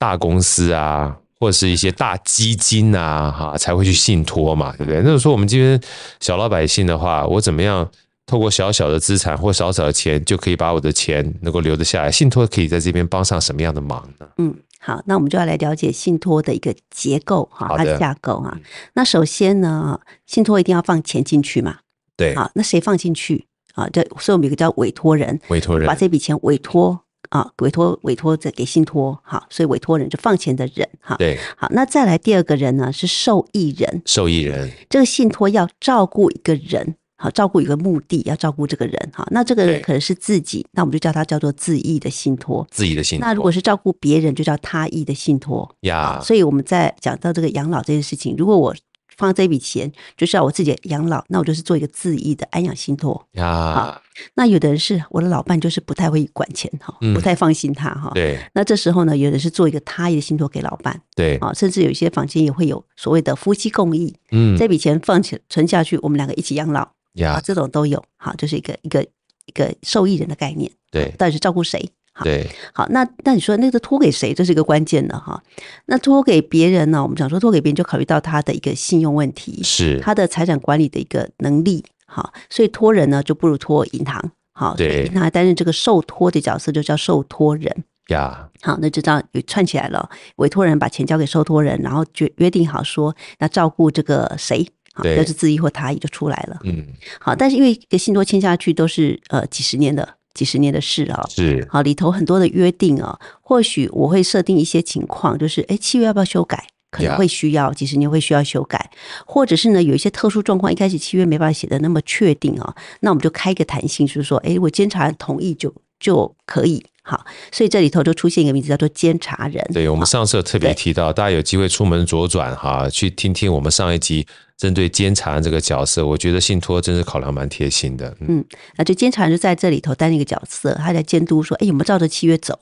[0.00, 5.02] 大公司啊，或者是一些大基金啊，哈，才会去信托嘛，对不对？
[5.02, 5.80] 那个时候我们这边
[6.20, 7.84] 小老百姓的话，我怎么样
[8.24, 12.12] 透过小小的资产或少少的钱，就可以把我的钱能够留得下来？
[12.12, 14.28] 信托可以在这边帮上什么样的忙呢？
[14.38, 14.54] 嗯，
[14.88, 18.58] 好，那我们就要来了解信托的一个结构哈，它的架构哈。
[18.94, 21.80] 那首先呢，信托一定要放钱进去嘛？
[22.16, 23.86] 对，好，那谁放进去啊？
[23.90, 27.00] 这所以我们有一个叫委托人，委托人把这笔钱委托。
[27.30, 43.26] 啊，委托委托着给信托，好，所以委托人就放钱的人，哈，对，好，那再来第二个人呢是受益人，受益人，这个信托要照顾一个人，好，照顾一个目的，要照顾这个人，哈，那这个人可能是自己，那我们就叫他叫做自益的信托，自益的信托。
[43.26, 48.72] 那如果是照顾别人，就叫他益的信托，呀，所以我们在讲到这个养老这件事情，如果我
[49.16, 53.74] 放这笔钱就是要我自己养老，那我就是做一个自益的安养信托呀。
[53.74, 54.02] 好，
[54.34, 58.12] 那有的人是我的老伴，就是不太会管钱哈，不太放心他哈。
[58.14, 58.38] 对。
[58.54, 61.00] 那这时候呢，有的是做一个他益的信托给老伴。
[61.16, 61.36] 对。
[61.38, 64.14] 啊，甚至有一些房间也会有所谓的夫妻共益。
[64.30, 64.56] 嗯。
[64.56, 66.88] 这笔钱放起存下去，我们两个一起养老。
[67.14, 67.40] 呀。
[67.42, 68.02] 这种都有。
[68.16, 69.02] 好，就是一个一个
[69.46, 70.70] 一个受益人的概念。
[70.90, 71.14] 对。
[71.18, 71.90] 到底是照顾谁？
[72.24, 74.34] 对，好，那那你说那个托给谁？
[74.34, 75.40] 这是一个关键的哈。
[75.86, 77.00] 那托给别人呢？
[77.00, 81.84] 我们讲说托给别人，就考虑到他的一个信用问题，是他的财产管理的一个能力。
[82.06, 84.32] 好，所以托人呢就不如托银行。
[84.52, 87.84] 好，对，银行还担任这个受托的角色，就叫受托人。
[88.08, 90.10] 呀，好，那就这样有串起来了。
[90.36, 94.66] 委托人把钱交给受托人，然后约约定好说，那照顾这个谁？
[94.98, 96.58] 好，就是自益或他益就出来了。
[96.64, 96.84] 嗯，
[97.18, 100.16] 好，但是因为一个信托签下去都是呃几十年的。
[100.34, 106.64] 几十年的事啊，是好，里头很多的约定啊，或许我会设定一些情况，就是哎，契约要不要修改？
[106.92, 108.88] 可能会需要几十年会需要修改，
[109.26, 116.86] 或者是呢有一些特殊状况，一开始契约没办法写得那么确定啊，那我们就开一个弹性，就是说，哎，我监察同意就就可以。
[117.08, 119.66] 好，所以这里头就出现一个名字叫做监察人。
[119.72, 124.26] 对，我们上次有特别提到，大家有机会出门左转哈，去听听我们上一集
[124.58, 128.14] 针对监察人这个角色，我觉得信托真是考量蛮贴心的。
[128.20, 128.44] 嗯，
[128.76, 132.58] 那就监察人就在这里头担任一个角色，他在监督说，哎，有没有照着契约走？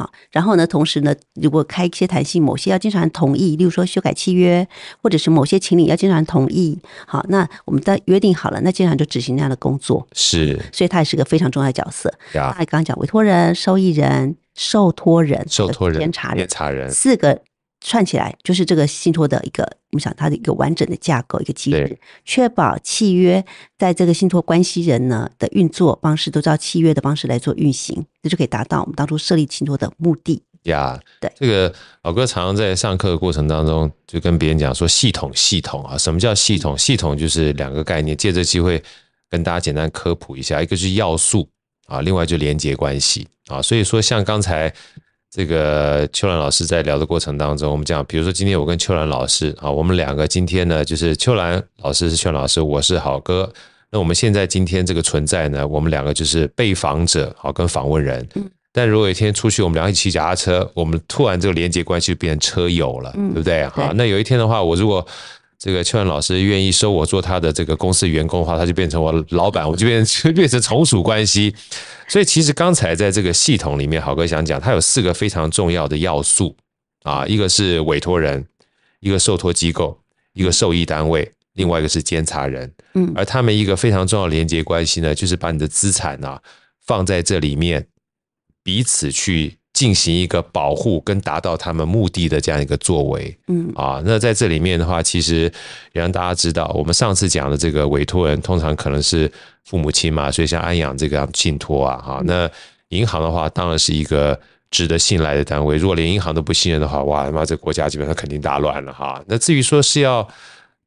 [0.00, 4.66] 好，然后呢，同时呢，如果开一些弹性，某些要经常同意，例如说修改契约，
[5.02, 10.08] 或者是某些情理要经常同意，好，那我们的约定好了，那经常就执行那样的工作。
[10.14, 12.10] 是，所以他也是个非常重要的角色。
[12.32, 17.42] 呀，他刚刚讲委托人、受益人、受托人、受托人、监察人、监察人四个。
[17.80, 23.42] 串起来就是这个信托的一个，我们想它的一个完整的架构，一个机制，确保契约
[23.78, 30.42] 在这个信托关系人呢的运作方式都照契约的方式来做运行，这就可以达到我们当初设立信托的目的。
[30.64, 36.76] 呀，对，这个老哥常常在上课的过程当中就跟别人讲说，系统系统啊，什么叫系统？
[36.76, 38.82] 系统就是两个概念，借这机会
[39.30, 41.48] 跟大家简单科普一下，一个是要素
[41.86, 44.70] 啊，另外就连接关系啊，所以说像刚才。
[45.30, 53.50] 这个秋兰老师在聊的过程当中，我们讲，比如说今天我跟秋兰老师啊，我们两个今天呢，就是秋兰老师是秋兰老师，我是好哥。
[53.92, 58.28] 那我们现在今天这个存在呢，我们两个就是被访者，好跟访问人。
[58.72, 63.64] 但如果有一天出去，我们两个一起骑脚踏车，我们突然这个连接关系就变成车友了，对不对？
[63.68, 65.06] 好，那有一天的话，我如果
[65.62, 71.54] 这个秋兰老师愿意收我做他的这个公司员工的话，他就变成我老板，我就变成就变成从属关系。
[72.08, 76.56] 所以其实刚才在这个系统里面，好哥想讲，它有四个非常重要的要素
[77.02, 78.42] 啊，一个是委托人，
[79.00, 80.00] 一个受托机构，
[80.32, 82.72] 一个受益单位，另外一个是监察人。
[82.94, 86.40] 嗯，而他们一个非常重要的连接关系呢，就是把你的资产啊
[86.86, 87.86] 放在这里面，
[88.62, 89.59] 彼此去。
[89.72, 95.42] 进行一个保护跟达到他们目的的这样一个作为，嗯啊，那在这里面的话，其实
[95.92, 99.30] 也让大家知道，我们上次讲的这个委托人通常可能是
[99.64, 102.50] 父母亲嘛，所以像安养这个样信托啊，哈，那
[102.88, 104.38] 银行的话当然是一个
[104.70, 105.76] 值得信赖的单位。
[105.76, 109.22] 如果连银行都不信任的话，哇，那这国家基本上肯定大乱了哈。
[109.28, 110.26] 那至于说是要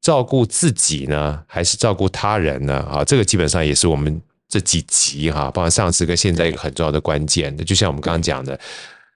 [0.01, 2.85] 照顾自己呢，还是照顾他人呢？
[2.91, 4.21] 啊，这个基本上也是我们。
[4.53, 8.59] 这几集哈，包括上次跟现在一个很重要的关键的，就像我们刚刚讲的，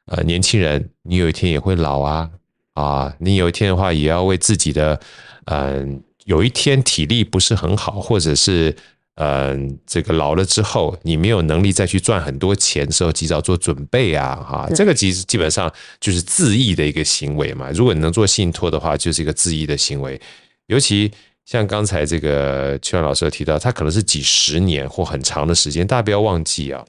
[0.08, 2.28] 呃，年轻人，你有一天也会老啊，
[2.74, 5.00] 啊，你有一天的话也要为自己的，
[5.46, 8.76] 嗯、呃，有一天体力不是很好，或者是
[9.18, 17.70] 嗯、呃，这个老了之后你没有能力再去赚很多钱的时候，及早做准备啊，哈，这个其实基本上就是自益的一个行为嘛。
[17.70, 20.20] 如果你能做信托的话，就是一个自益的行为，
[20.66, 21.12] 尤其。
[21.48, 26.84] 像刚才这个邱老师有提到，他可能是几十年或很长的时间，大家不要忘记啊。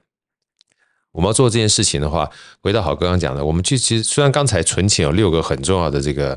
[1.13, 2.29] 我们要做这件事情的话，
[2.61, 6.37] 回到好刚刚讲的，我们去其实虽然刚才存钱有六个很重要的这个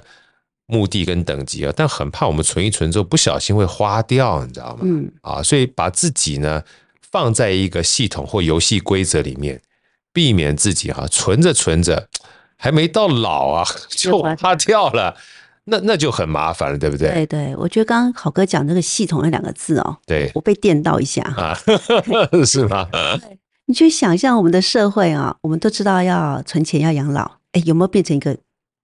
[0.67, 4.81] 目的跟等级啊，但很怕我们存一存之后不小心会花掉，你知道吗？
[4.84, 6.63] 嗯啊，所以把自己呢
[7.01, 9.60] 放在一个系统或游戏规则里面，
[10.13, 12.07] 避免自己哈存着存着。
[12.55, 15.17] 还没到老啊，就花掉了，
[15.65, 17.10] 那那就很麻烦了，对不对？
[17.10, 21.58] 对对，我觉得刚刚好哥讲这个系统那两个字哦，对，我被电到一下啊，
[22.45, 22.88] 是吗？
[23.65, 28.38] 你去想象我们的社会啊，我们都知道要存钱要养老，哎，有没有变成一个？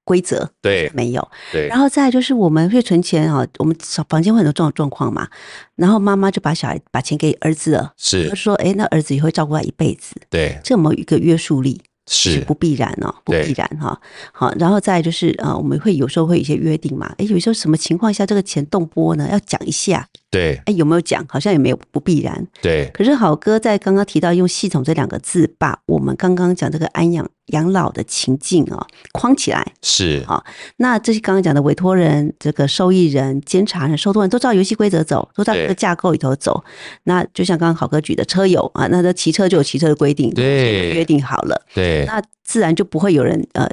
[0.08, 3.76] 规则对，没有对，然后再就是我们会存钱啊，我们
[4.08, 5.28] 房间会有这种状况嘛，
[5.76, 11.82] 然后妈妈就把小孩把钱给儿子了，是说哎，那儿子也会照顾他一辈子，对，这有没有一个约束力？
[12.08, 14.00] 是不必然哦，不必然哈。
[14.32, 17.14] 好，然后再就是呃，我们会有时候会有一些约定嘛。
[17.18, 19.28] 哎，有时候什么情况下这个钱动拨呢？
[19.32, 20.08] 要讲一下。
[20.32, 20.60] 对。
[20.66, 21.26] 哎，有没有讲？
[21.30, 22.48] 好像也没有，不必然。
[22.62, 22.90] 对。
[22.94, 29.66] 可是好哥在刚刚提到用系统这两个字，把我们刚刚讲这个安养养老的情境啊框起来。
[29.82, 30.24] 是。
[30.28, 30.44] 好，
[30.78, 36.64] 那这些刚刚讲的委托人、这个受益人、监察人、受托人都照游戏规则走，都照这个架构里头走。
[37.04, 41.62] 那就像刚刚好哥举的车友啊，那这骑车就有骑车的规定，对，约定好了。
[41.74, 42.06] 对。
[42.06, 43.70] 那自然就不会有人呃，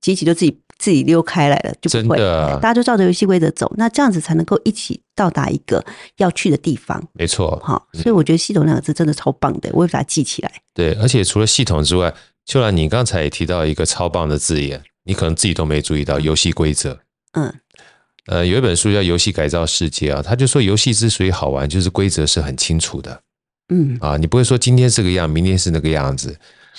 [0.00, 5.84] 机器就自己自己溜开来了，就不会，大家就照着游戏规则走，那这样子才能够一起到达一个
[6.16, 7.02] 要去的地方。
[7.12, 10.50] 没错，好，所以我觉得“系统”两个字真的超棒的，我也把它记起来。
[10.74, 12.12] 对，而且除了系统之外，
[12.44, 16.98] 秋兰，你刚才也提到一个超棒的字眼，你可能自己都没注意到，游戏规则。
[17.32, 17.54] 嗯，
[18.26, 23.22] 呃，有一本书叫《游戏改造世界》啊，他就说游戏之所以好玩，就是规则是很清楚的。
[23.72, 26.38] 嗯，啊，你不会说今天这个样，明天是那个样子。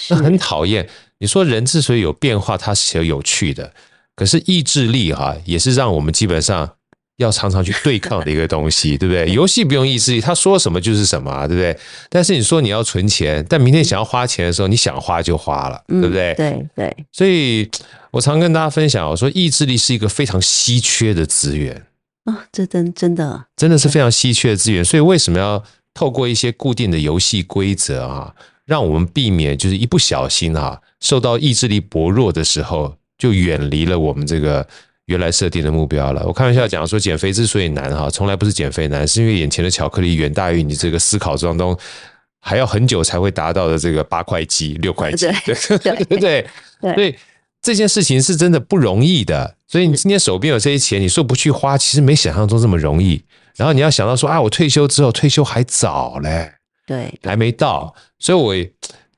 [0.10, 0.88] 那很讨厌。
[1.20, 3.74] 你说人之所以有变化，它是有趣的。
[4.16, 6.76] 可是意志力哈、啊，也是让我们基本上
[7.18, 9.32] 要常常去对抗的一个东西， 对不对？
[9.32, 11.78] 游戏不用意志力，他说什么就是什么、啊，对不对？
[12.10, 16.34] 但是你说你要存钱，但明天想要花钱的时候，你想花就花了，对不对？
[16.36, 17.06] 对对。
[17.12, 17.70] 所以
[18.12, 21.86] 我常跟大家分享，我说意志力是一个非常稀缺的资源
[22.26, 24.84] 啊，这真真的真的是非常稀缺的资源。
[24.84, 28.34] 所以为什么要透过一些固定的游戏规则啊？
[28.66, 34.66] 让我们避免就是一不小心啊，受到意志力薄弱的时候，就远离了我们这个
[35.06, 36.24] 原来设定的目标了。
[36.26, 41.78] 我开玩笑讲说，减肥之所以难哈，从来不是减肥难，是因为眼前的巧克力远大于你这个思考当中
[42.40, 45.56] 还要很久才会达到的这个八块肌、 六块肌，对
[46.06, 46.48] 对 对
[46.82, 46.94] 对。
[46.96, 47.16] 所以
[47.62, 49.56] 这件事情是真的不容易的。
[49.68, 53.24] 所以你今天手边有这些钱，你说不去花，其实没想象中这么容易。
[53.56, 56.52] 然后你要想到说啊，我退休之后，退休还早嘞。
[56.86, 58.54] 对，还没到，所以我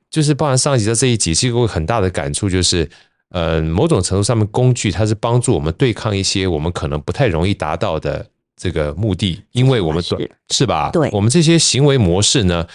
[0.08, 2.88] 就是包含上一集到这一集，其实我很大的感触就是，
[3.30, 10.90] 呃，某种程度上面，工具它是帮助我们对抗一些我们可能不太容易达到的这个目的，因为我们是，是吧？
[10.92, 12.66] 对，我们这些行为模式呢，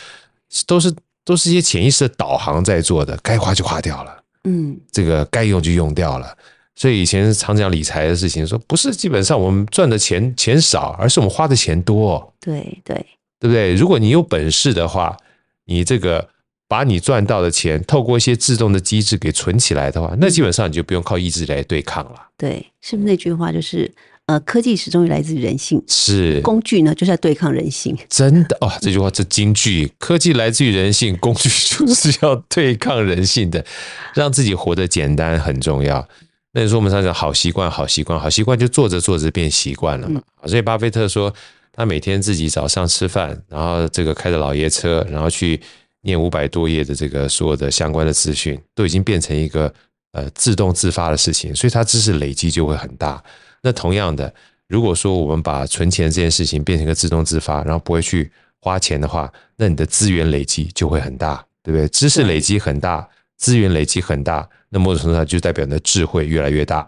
[0.68, 6.36] 都是都是一些潜意识的导航在做的，该花就花掉了，嗯，这个该用就用掉了，
[6.76, 13.06] 所以以前常讲理财的事情，说不是基本上我们赚的钱钱少，而是我们花的钱多，对对。
[13.40, 13.74] 对不对？
[13.74, 15.18] 如果你有本事的话，
[15.66, 16.30] 你这个
[16.72, 22.16] 把你赚到的钱透过一些自动的机制给存起来的话，那基本上你就不用靠意志来对抗了。
[22.38, 23.92] 对，是不是那句话就是
[24.28, 27.94] 呃，科技始终来自于人性，是工具呢就是要对抗人性。
[28.08, 33.66] 真的哦，这句话这金句，科技来自于人性，工具就是要对抗人性的，
[34.16, 36.08] 让自己活得简单很重要。
[36.54, 40.22] 那你说我们常讲好习惯，好习惯，好习惯就做着做着变习惯了嘛。
[40.46, 41.34] 所以巴菲特说。
[41.74, 45.58] 他每天自己早上吃饭，然后这个开着老爷车，然后去
[46.02, 49.74] 念五百多页的这个所有的相关的资讯，都已经变成一个
[50.12, 53.24] 呃自动自发的事情，所以它知识累积就会很大。
[53.62, 54.34] 那同样的，
[54.68, 61.88] 如果说我们把存钱这件事情变成一个自动自发，然后不会去花钱的话，那你的资源累积就会很大，对不对？
[61.90, 64.48] 知识累积很大，资源累积很大。
[64.74, 66.88] 那某种程度上就代表你的智慧越来越大，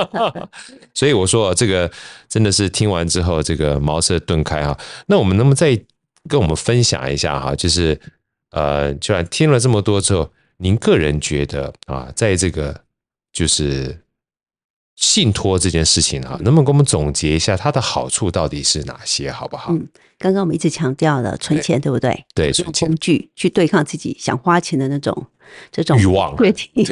[0.94, 1.90] 所以我说这个
[2.30, 4.74] 真的是听完之后这个茅塞顿开啊。
[5.06, 5.78] 那我们能不能再
[6.30, 7.54] 跟我们分享一下哈？
[7.54, 8.00] 就是
[8.54, 12.82] 呃，就然听了这么多之后，您个人觉得啊，在这个
[13.32, 14.00] 就是
[14.96, 19.72] 信托这件事情啊，能不能给我们总结一下它的好处到底是哪些，好不好？
[19.72, 19.88] 嗯，
[20.18, 22.24] 刚刚我们一直强调了存钱，对不对？
[22.34, 25.26] 对，用工具去对抗自己想花钱的那种。
[25.70, 26.50] 这种欲望，对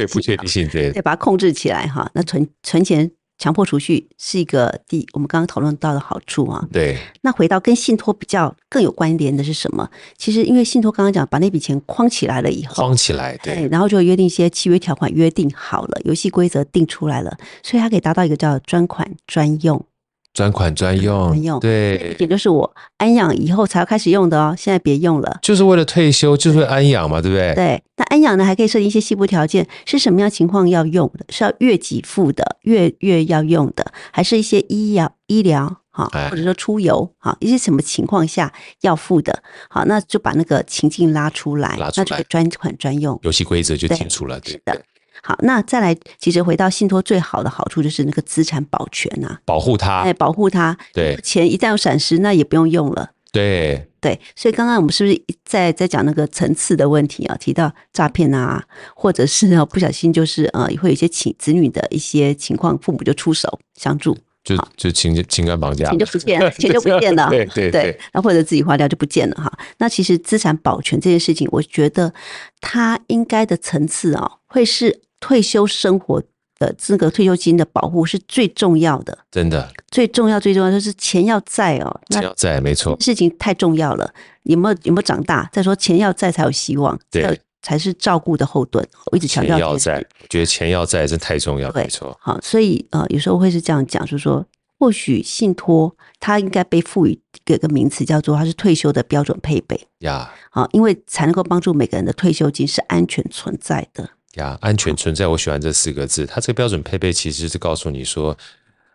[0.09, 2.09] 不确定性，对，得把它控制起来哈。
[2.15, 3.11] 那存存钱、
[3.43, 6.65] 强迫储蓄是一个第我们刚刚讨论到的好处啊。
[6.71, 6.97] 对。
[7.23, 9.91] 那回到跟信托比较更有关联的是什么？
[10.17, 19.85] 其实因为信托刚刚讲把那笔钱框起来了以后，框起来，对，然后就约定一些契约条款，约定好了，游戏规则定出来了，所以它可以达到一个叫专款专用。
[20.33, 27.55] 专款专用，专用，对，也就是我安养以后才要开始用的哦，现在别用了，就是为了退休，就是为安养嘛，对不对？
[27.55, 31.27] 对，那安养呢，还可以设定一些细部条件，是什么样情况要用的？
[31.29, 39.43] 是要月给付的，月月要用的，还是一些医疗医疗哈，或者说出游哈，一些什么情况下要付的？
[39.69, 44.83] 好，那就把那个情境拉出来，拉出来，那这个专款专用，游戏规则就清楚了，对，是的。
[45.23, 57.37] 好，那再来，其实回到信托最好的好处就是那个资产保全呐、啊，保护它，哎，保护它，对，钱一旦有闪失，那也不用用了，对对，所以刚刚我们是不是在在讲那个层次的问题啊？
[57.39, 58.65] 提到诈骗啊，
[58.97, 64.19] 或者是不小心就是呃，会有一些情子女的一些情况，父母就出手相助。
[64.45, 69.53] 就就情情感绑架，钱就不见了，钱就不见了， 对对对，那或者自己花掉就不见了哈。
[69.79, 72.13] 那其实资产保全这件事情，我觉得
[72.61, 76.21] 它应该的层次啊，会是退休生活
[76.59, 84.13] 的这个退休金的保护是最重要的，真的最重要最重要就是钱要在哦，钱要在没错，事情太重要了，
[84.43, 85.49] 有没有有没有长大？
[85.51, 87.41] 再说钱要在才有希望，对。
[87.65, 88.85] 才是照顾的后盾。
[89.13, 92.19] 我一直强调，钱要在，我觉得钱要在，这太重要，没错。
[92.21, 94.45] 好，所以呃，有时候会是这样讲，就是说，
[94.81, 97.17] 或许信托它应该被赋予
[97.47, 100.29] 一个名词，叫做它是退休的标准配备呀。
[100.51, 104.59] 好，因为才能够帮助每个人的退休金是安全存在的呀。
[104.61, 106.27] 安全存在，我喜欢这四个字。
[106.27, 108.37] 它这个标准配备其实是告诉你说，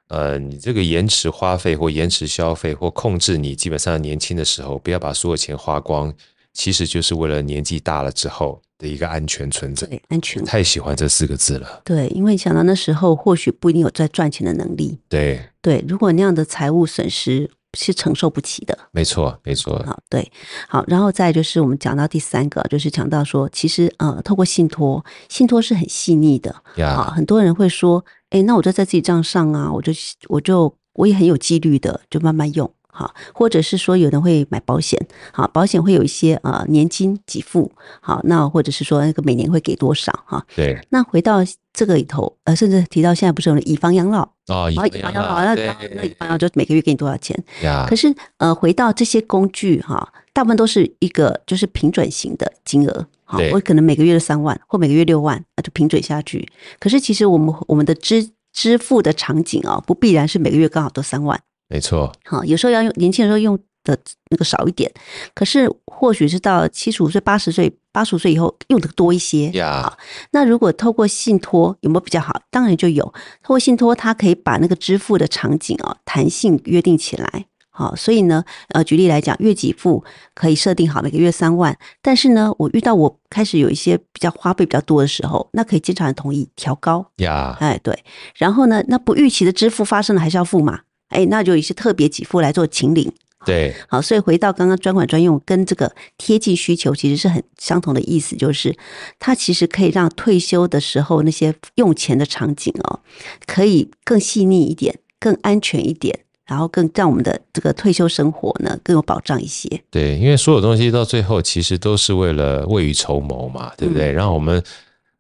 [0.08, 6.14] 呃，你这个延迟花费或延迟消费或控制你基本上年轻的时候，不要把所有钱花光。
[6.54, 10.44] 其实就是为了年纪大了之后的一个安全存在，安全。
[10.44, 11.84] 太喜欢这四个字了。
[11.86, 14.98] 对，因为想到那时候或许不一定有在赚钱的能力。
[15.08, 17.48] 对对，如果那样的财务损失
[17.78, 18.78] 是承受不起的。
[18.92, 19.82] 没错，没错。
[19.86, 20.30] 好，对，
[20.68, 26.54] 好，然后再就是我们讲到第三个，就是讲到说，其实呃，透过信托，信托是很细腻的。
[26.78, 29.94] 呀，好，很多人会说，哎，那我就在自己账上啊，我就
[30.28, 32.70] 我就我也很有纪律的，就慢慢用。
[32.98, 35.00] 好，或者是说有人会买保险，
[35.32, 37.72] 好，保险会有一些呃年金给付，
[38.02, 40.44] 好，那或者是说那个每年会给多少哈？
[40.56, 40.76] 对。
[40.90, 41.38] 那回到
[41.72, 47.38] 这个里头，呃，甚至提到现在不是有以房养老哦，以房养老，那那以房养老就每个月给你多少钱？
[47.62, 47.86] 呀。
[47.88, 56.50] 可是呃，回到这些工具哈，大部分都是一个就是平准型的金额，好，我可能每个月三万或每个月六万，那就平准下去。
[56.80, 61.40] 可是其实我们我们的支支付的场景啊，不必然是每个月刚好都三万。
[61.70, 63.98] 没错，好，有时候要用年轻的时候用的
[64.30, 64.92] 那个少一点，
[65.34, 69.50] 可是或许是到七十五岁、八十岁、八十五岁以后用的多一些。
[69.52, 69.98] 呀，
[70.32, 72.42] 那如果透过信托有没有比较好？
[72.50, 73.04] 当然就有，
[73.44, 77.46] 透过信托它可以把那个支付的场景哦弹性约定起来。
[77.70, 80.04] 好，所以呢，呃，举例来讲，月给付
[80.34, 87.06] 可以设定好每个月三万，但是呢，我遇到我开始有一些比较花费比较多的时候，那可以经常同意调高。
[87.18, 88.04] 呀，哎，对，
[88.36, 90.80] 然后呢，那不预期的支付发生了还是要付嘛？
[91.10, 93.12] 哎，那就有一些特别给付来做秦岭，
[93.46, 98.76] 对，好，所以回到刚刚专款专用跟这个贴近需求其实是很相同的意思，就是
[99.18, 103.00] 它其实可以让退休的时候那些用钱的场景哦，
[103.46, 109.82] 可以更细腻一点，更安全一点，然后更让我们的这个退休生活呢更有保障一些。
[109.90, 114.12] 对，因为所有东西到最后其实都是为了未雨绸缪嘛，对不对？
[114.12, 114.62] 嗯、然后我们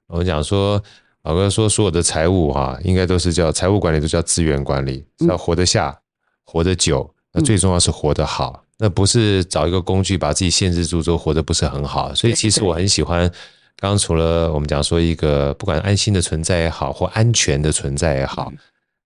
[0.07, 0.83] 我们讲说。
[1.27, 5.93] 好哥说：“所有的财务哈，应该都是叫财务管理，都叫资源管理，要活得下、
[6.45, 7.13] 活得久。
[7.33, 12.15] 那最重要是活得好，那不是找一个工具把自己限制住之后活得不是很好。
[12.15, 13.29] 所以其实我很喜欢，
[13.75, 18.49] 刚刚除了我们讲说一个不管安心的存在也好，或安全的存在也好，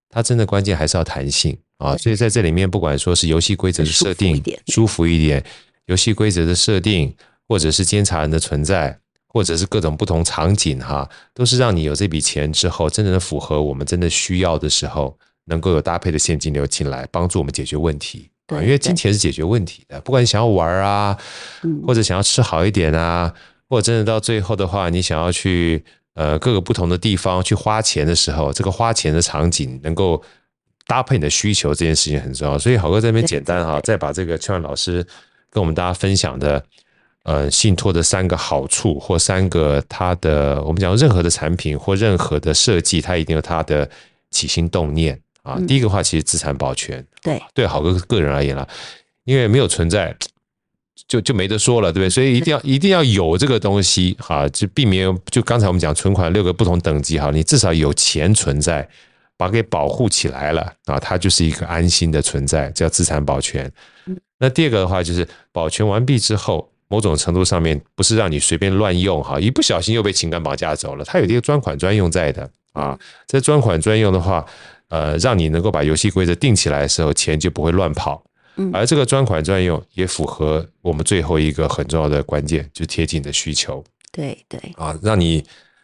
[0.07, 1.97] 它真的关键还是要弹性啊。
[1.97, 5.43] 所以在这里面，不管说是游戏规则的设定舒服一点，
[5.87, 7.15] 游戏规则的设定，
[7.47, 8.95] 或者是监察人的存在。”
[9.33, 18.29] 或者是各种不同场景哈，都是让你有这笔钱之后，真正的符合我们真的需要的时候，能够有搭配的现金流进来，帮助我们解决问题。
[18.45, 21.17] 对，因为金钱是解决问题的，不管你想要玩啊，
[21.87, 23.33] 或者想要吃好一点啊，
[23.69, 25.81] 或者真的到最后的话，你想要去
[26.15, 30.21] 呃各个不同的地方去花钱的时候，这个花钱的场景能够
[30.87, 32.59] 搭配你的需求，这件事情很重要。
[32.59, 35.01] 所以好哥在这边简单哈，再把这个千万老师
[35.49, 36.61] 跟我们大家分享的。
[37.23, 43.87] 呃，信托的三个好处或三个它的，我们讲任何的产品或任何的设计，它一定有它的
[44.31, 45.59] 起心动念啊。
[45.67, 48.67] 第一个话，其实资产保全，对对，好个个人而言啦，
[49.23, 50.15] 因为没有存在，
[51.07, 52.09] 就就没得说了，对不对？
[52.09, 58.81] 所以一定要一定要有这个东西哈，就避免就刚才我们讲存款六个不同等级哈，你至少有钱存在，
[59.37, 63.71] 把它给保护起来了啊，它就是一个安心的存在，叫资产保全。
[64.39, 66.67] 那第二个的话，就是保全完毕之后。
[66.91, 71.05] 某种程度上面不是让你随便乱用哈，一不小心又被情感绑架走了。
[71.05, 74.45] 它有一个专款专用在的啊，这专款专用的话，
[74.89, 78.21] 呃，让你能够把游戏规则定起来的时候，钱就不会乱跑。
[78.73, 83.81] 而这个专款专用也符合我们最后一个很重要的关键，就贴近的需求。
[84.11, 85.41] 对对啊，让你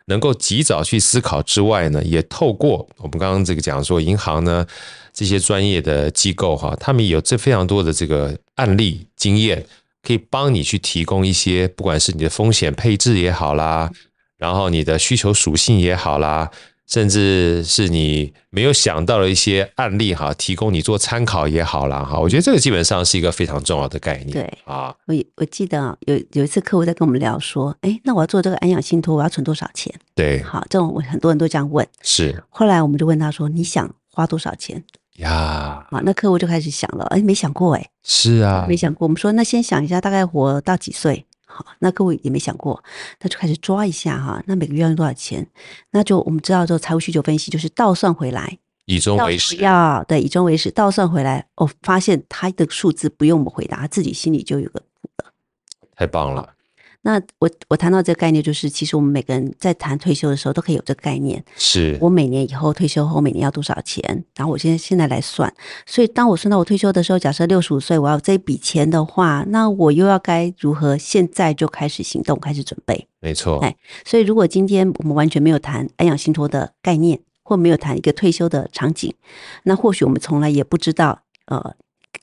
[0.07, 4.67] 能够及早去思考之外呢，也透过我们刚刚这个讲说，银行呢
[5.13, 9.65] 这些专业的机构哈，他们有这非常多的这个案例经验。
[10.07, 13.91] 可以帮你去提供一些，不管是你的风险配置也好啦，
[14.37, 16.49] 然后你的需求属性也好啦。
[16.87, 22.17] 甚至是你没有想到的一些案例哈，提供你做参考也好啦哈。
[22.17, 24.31] 我觉得这个基本上是一个非常重要的概念。
[24.31, 29.93] 对啊，我我记得有有一次客户在跟我们聊说，哎，那我要做这个安养信托，我要存多少钱？
[30.15, 31.85] 对，好，这种我很多人都这样问。
[32.01, 32.41] 是。
[32.49, 34.81] 后来我们就问他说，你想花多少钱？
[35.17, 37.89] 呀，啊，那客户就开始想了，哎，没想过哎。
[38.03, 39.05] 是啊，没想过。
[39.05, 41.25] 我们说，那先想一下，大概活到几岁？
[41.45, 42.83] 好，那各位也没想过，
[43.21, 44.43] 那就开始抓一下哈。
[44.45, 45.47] 那每个月要用多少钱？
[45.91, 49.55] 那就我们知道之后，财务需求分析就是倒算回来，以终为始。
[49.55, 55.31] 要对，以终为始，倒算回来，哦，发现他的数字不用我们回答，他自己心里就有个谱了。
[55.95, 56.47] 太棒了。
[57.01, 61.41] 那我我谈到这个概念，就是其实我们每个人在谈退休的时候都可以有这个概念。
[61.55, 64.01] 是我每年以后退休后每年要多少钱？
[64.35, 65.53] 然后我现在现在来算。
[65.85, 73.07] 所以当我算到我退休的时候，假设六十五岁我要这笔钱的话，那我又要该如何现在就开始行动，开始准备？
[73.21, 73.59] 没错。
[73.59, 73.75] 哎，
[74.05, 79.13] 所以如果今天我们完全没有谈安养信托的概念，或没有谈一个退休的场景，
[79.63, 81.75] 那或许我们从来也不知道，呃，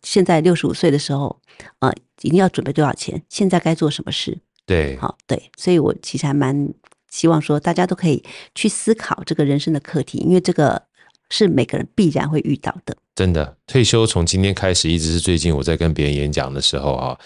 [0.03, 1.41] 现在六十五岁的时候，
[1.79, 3.23] 呃，一定要准备多少钱？
[3.31, 4.39] 现在该做什么事？
[4.67, 6.69] 对，好，对，所以我其实还蛮
[7.11, 8.23] 希望说，大家都可以
[8.55, 10.83] 去思考这个人生的课题，因为这个
[11.31, 12.97] 是每个人必然会遇到的。
[13.15, 17.19] 真的，退休从今天开始，一直是最近我在跟别人演讲的时候啊，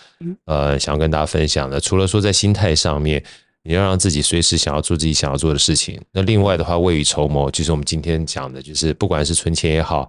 [0.44, 3.22] 呃，想要跟大家分享的，除了说在心态上面，
[3.62, 10.08] 你要让自己随时想要做自己想要做的事情，那另外的话，未雨绸缪，就是我们今天讲的，就是不管是存钱也好。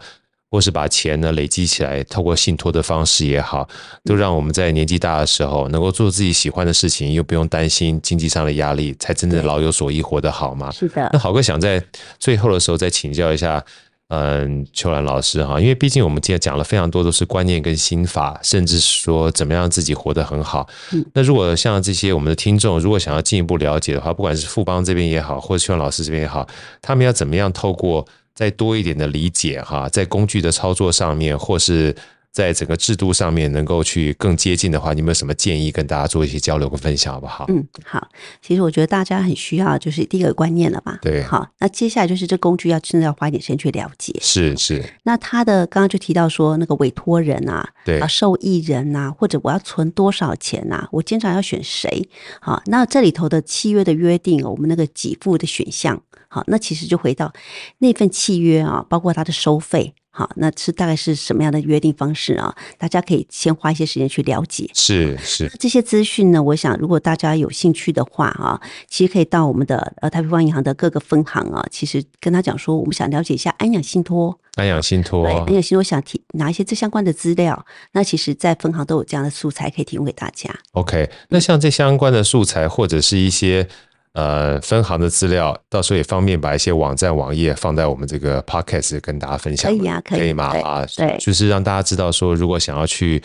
[0.51, 3.67] 或是把钱呢累积起来，透过信托的方式也好，
[4.03, 10.71] 都让我们在年纪大的时候能够做自己喜欢的事情，又不用担心经济上的压力，才真正老有所依，活得好嘛。
[10.71, 11.07] 是的。
[11.13, 11.83] 那郝哥想在
[12.17, 13.63] 最后的时候再请教一下，
[14.07, 20.67] 嗯，秋兰老师哈，因为毕竟我们今天讲了非常多都是观念跟心法，甚至说怎么样自己活得很好。
[20.93, 21.05] 嗯。
[21.13, 26.47] 那如果像这些我们的听众，如果想要进一步了解的话，不管是富邦这边也好，或者秋兰老师这边也好，
[26.81, 28.03] 他们要怎么样透过？
[28.39, 31.93] 再多一点的理解哈，在工具的操作上面，或是
[32.32, 37.45] 在整个制度上面，能够去更接近的话，你有没有什么建议跟大家做一些交流跟分享，好不好？
[37.49, 38.07] 嗯，好。
[38.41, 40.99] 其实我觉得大家很需要，就是第一个观念了吧。
[41.01, 41.23] 对。
[41.23, 44.13] 好，那接下来就是这工具要真的要花一点时间去了解。
[44.21, 44.84] 是是。
[45.03, 52.07] 那他的刚刚就提到说，那个委托人啊，对啊，受益人啊，或者我要存多少钱啊，我经常要选谁？
[52.39, 56.01] 好，那这里头的契约的约定，我们那个给付的选项。
[56.32, 57.34] 好，那其实就回到
[57.80, 62.53] 那份契约啊，包括它的收费，好，那是大概是什么样的约定方式啊？
[62.78, 64.70] 大家可以先花一些时间去了解。
[64.74, 80.49] 是是，这些资讯呢，我想如果大家有兴趣的话啊，其实可以到我们的呃太平洋银行的各个分行啊，其实跟他讲说，我们想了解一下安养信托，安养信托，对，安养信托想提拿一些这相关的资料，那其实在分行都有这样的素材可以提供给大家。
[80.72, 83.68] OK，那像这相关的素材或者是一些。
[84.14, 89.72] 呃，分行的资料，到时候也方便把一些网站、网页放在我们这个 podcast 跟大家分享。
[89.72, 90.45] 可以啊，可以，可以吗？
[90.64, 93.22] 啊，对，就是让大家知道说，如果想要去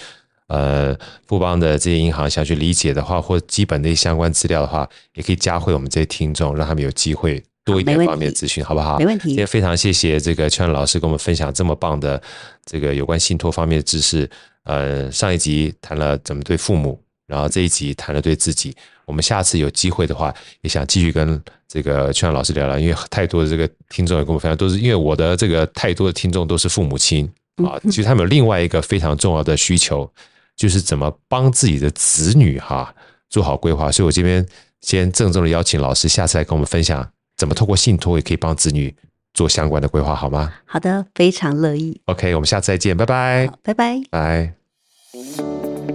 [0.48, 0.94] 呃
[1.26, 8.98] 富邦的这些银行想去理解的话，或基本的一些相关资料的话，也可以加回我们这些听众，让他们有机会多一点方面的资讯，好不好？
[8.98, 9.28] 没问题。
[9.28, 12.20] 今天非常谢谢这个秋兰老师跟我们分享这么棒的
[12.66, 14.28] 这个有关信托方面的知识。
[14.64, 18.74] 呃，上一集谈了怎么对父母，然后这一集谈了对自己。
[19.06, 30.10] 我们下次有机会的话，也想继续跟这个秋兰老师聊聊，因为太多的这个听众也跟我们分享，都是因为我的这个太多的听众都是父母亲啊，其实他们有另外一个非常重要的需求，
[30.56, 32.94] 就是怎么帮自己的子女哈
[33.28, 33.92] 做好规划。
[33.92, 34.46] 所以我这边
[34.80, 37.06] 先郑重的邀请老师下次来跟我们分享，
[37.36, 38.94] 怎么透过信托也可以帮子女
[39.34, 40.50] 做相关的规划，好吗？
[40.64, 42.00] 好的，非常乐意。
[42.06, 45.53] OK，我们下次再见，拜拜，拜拜，拜。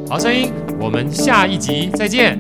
[0.09, 2.39] 好声音，我们下一集再见。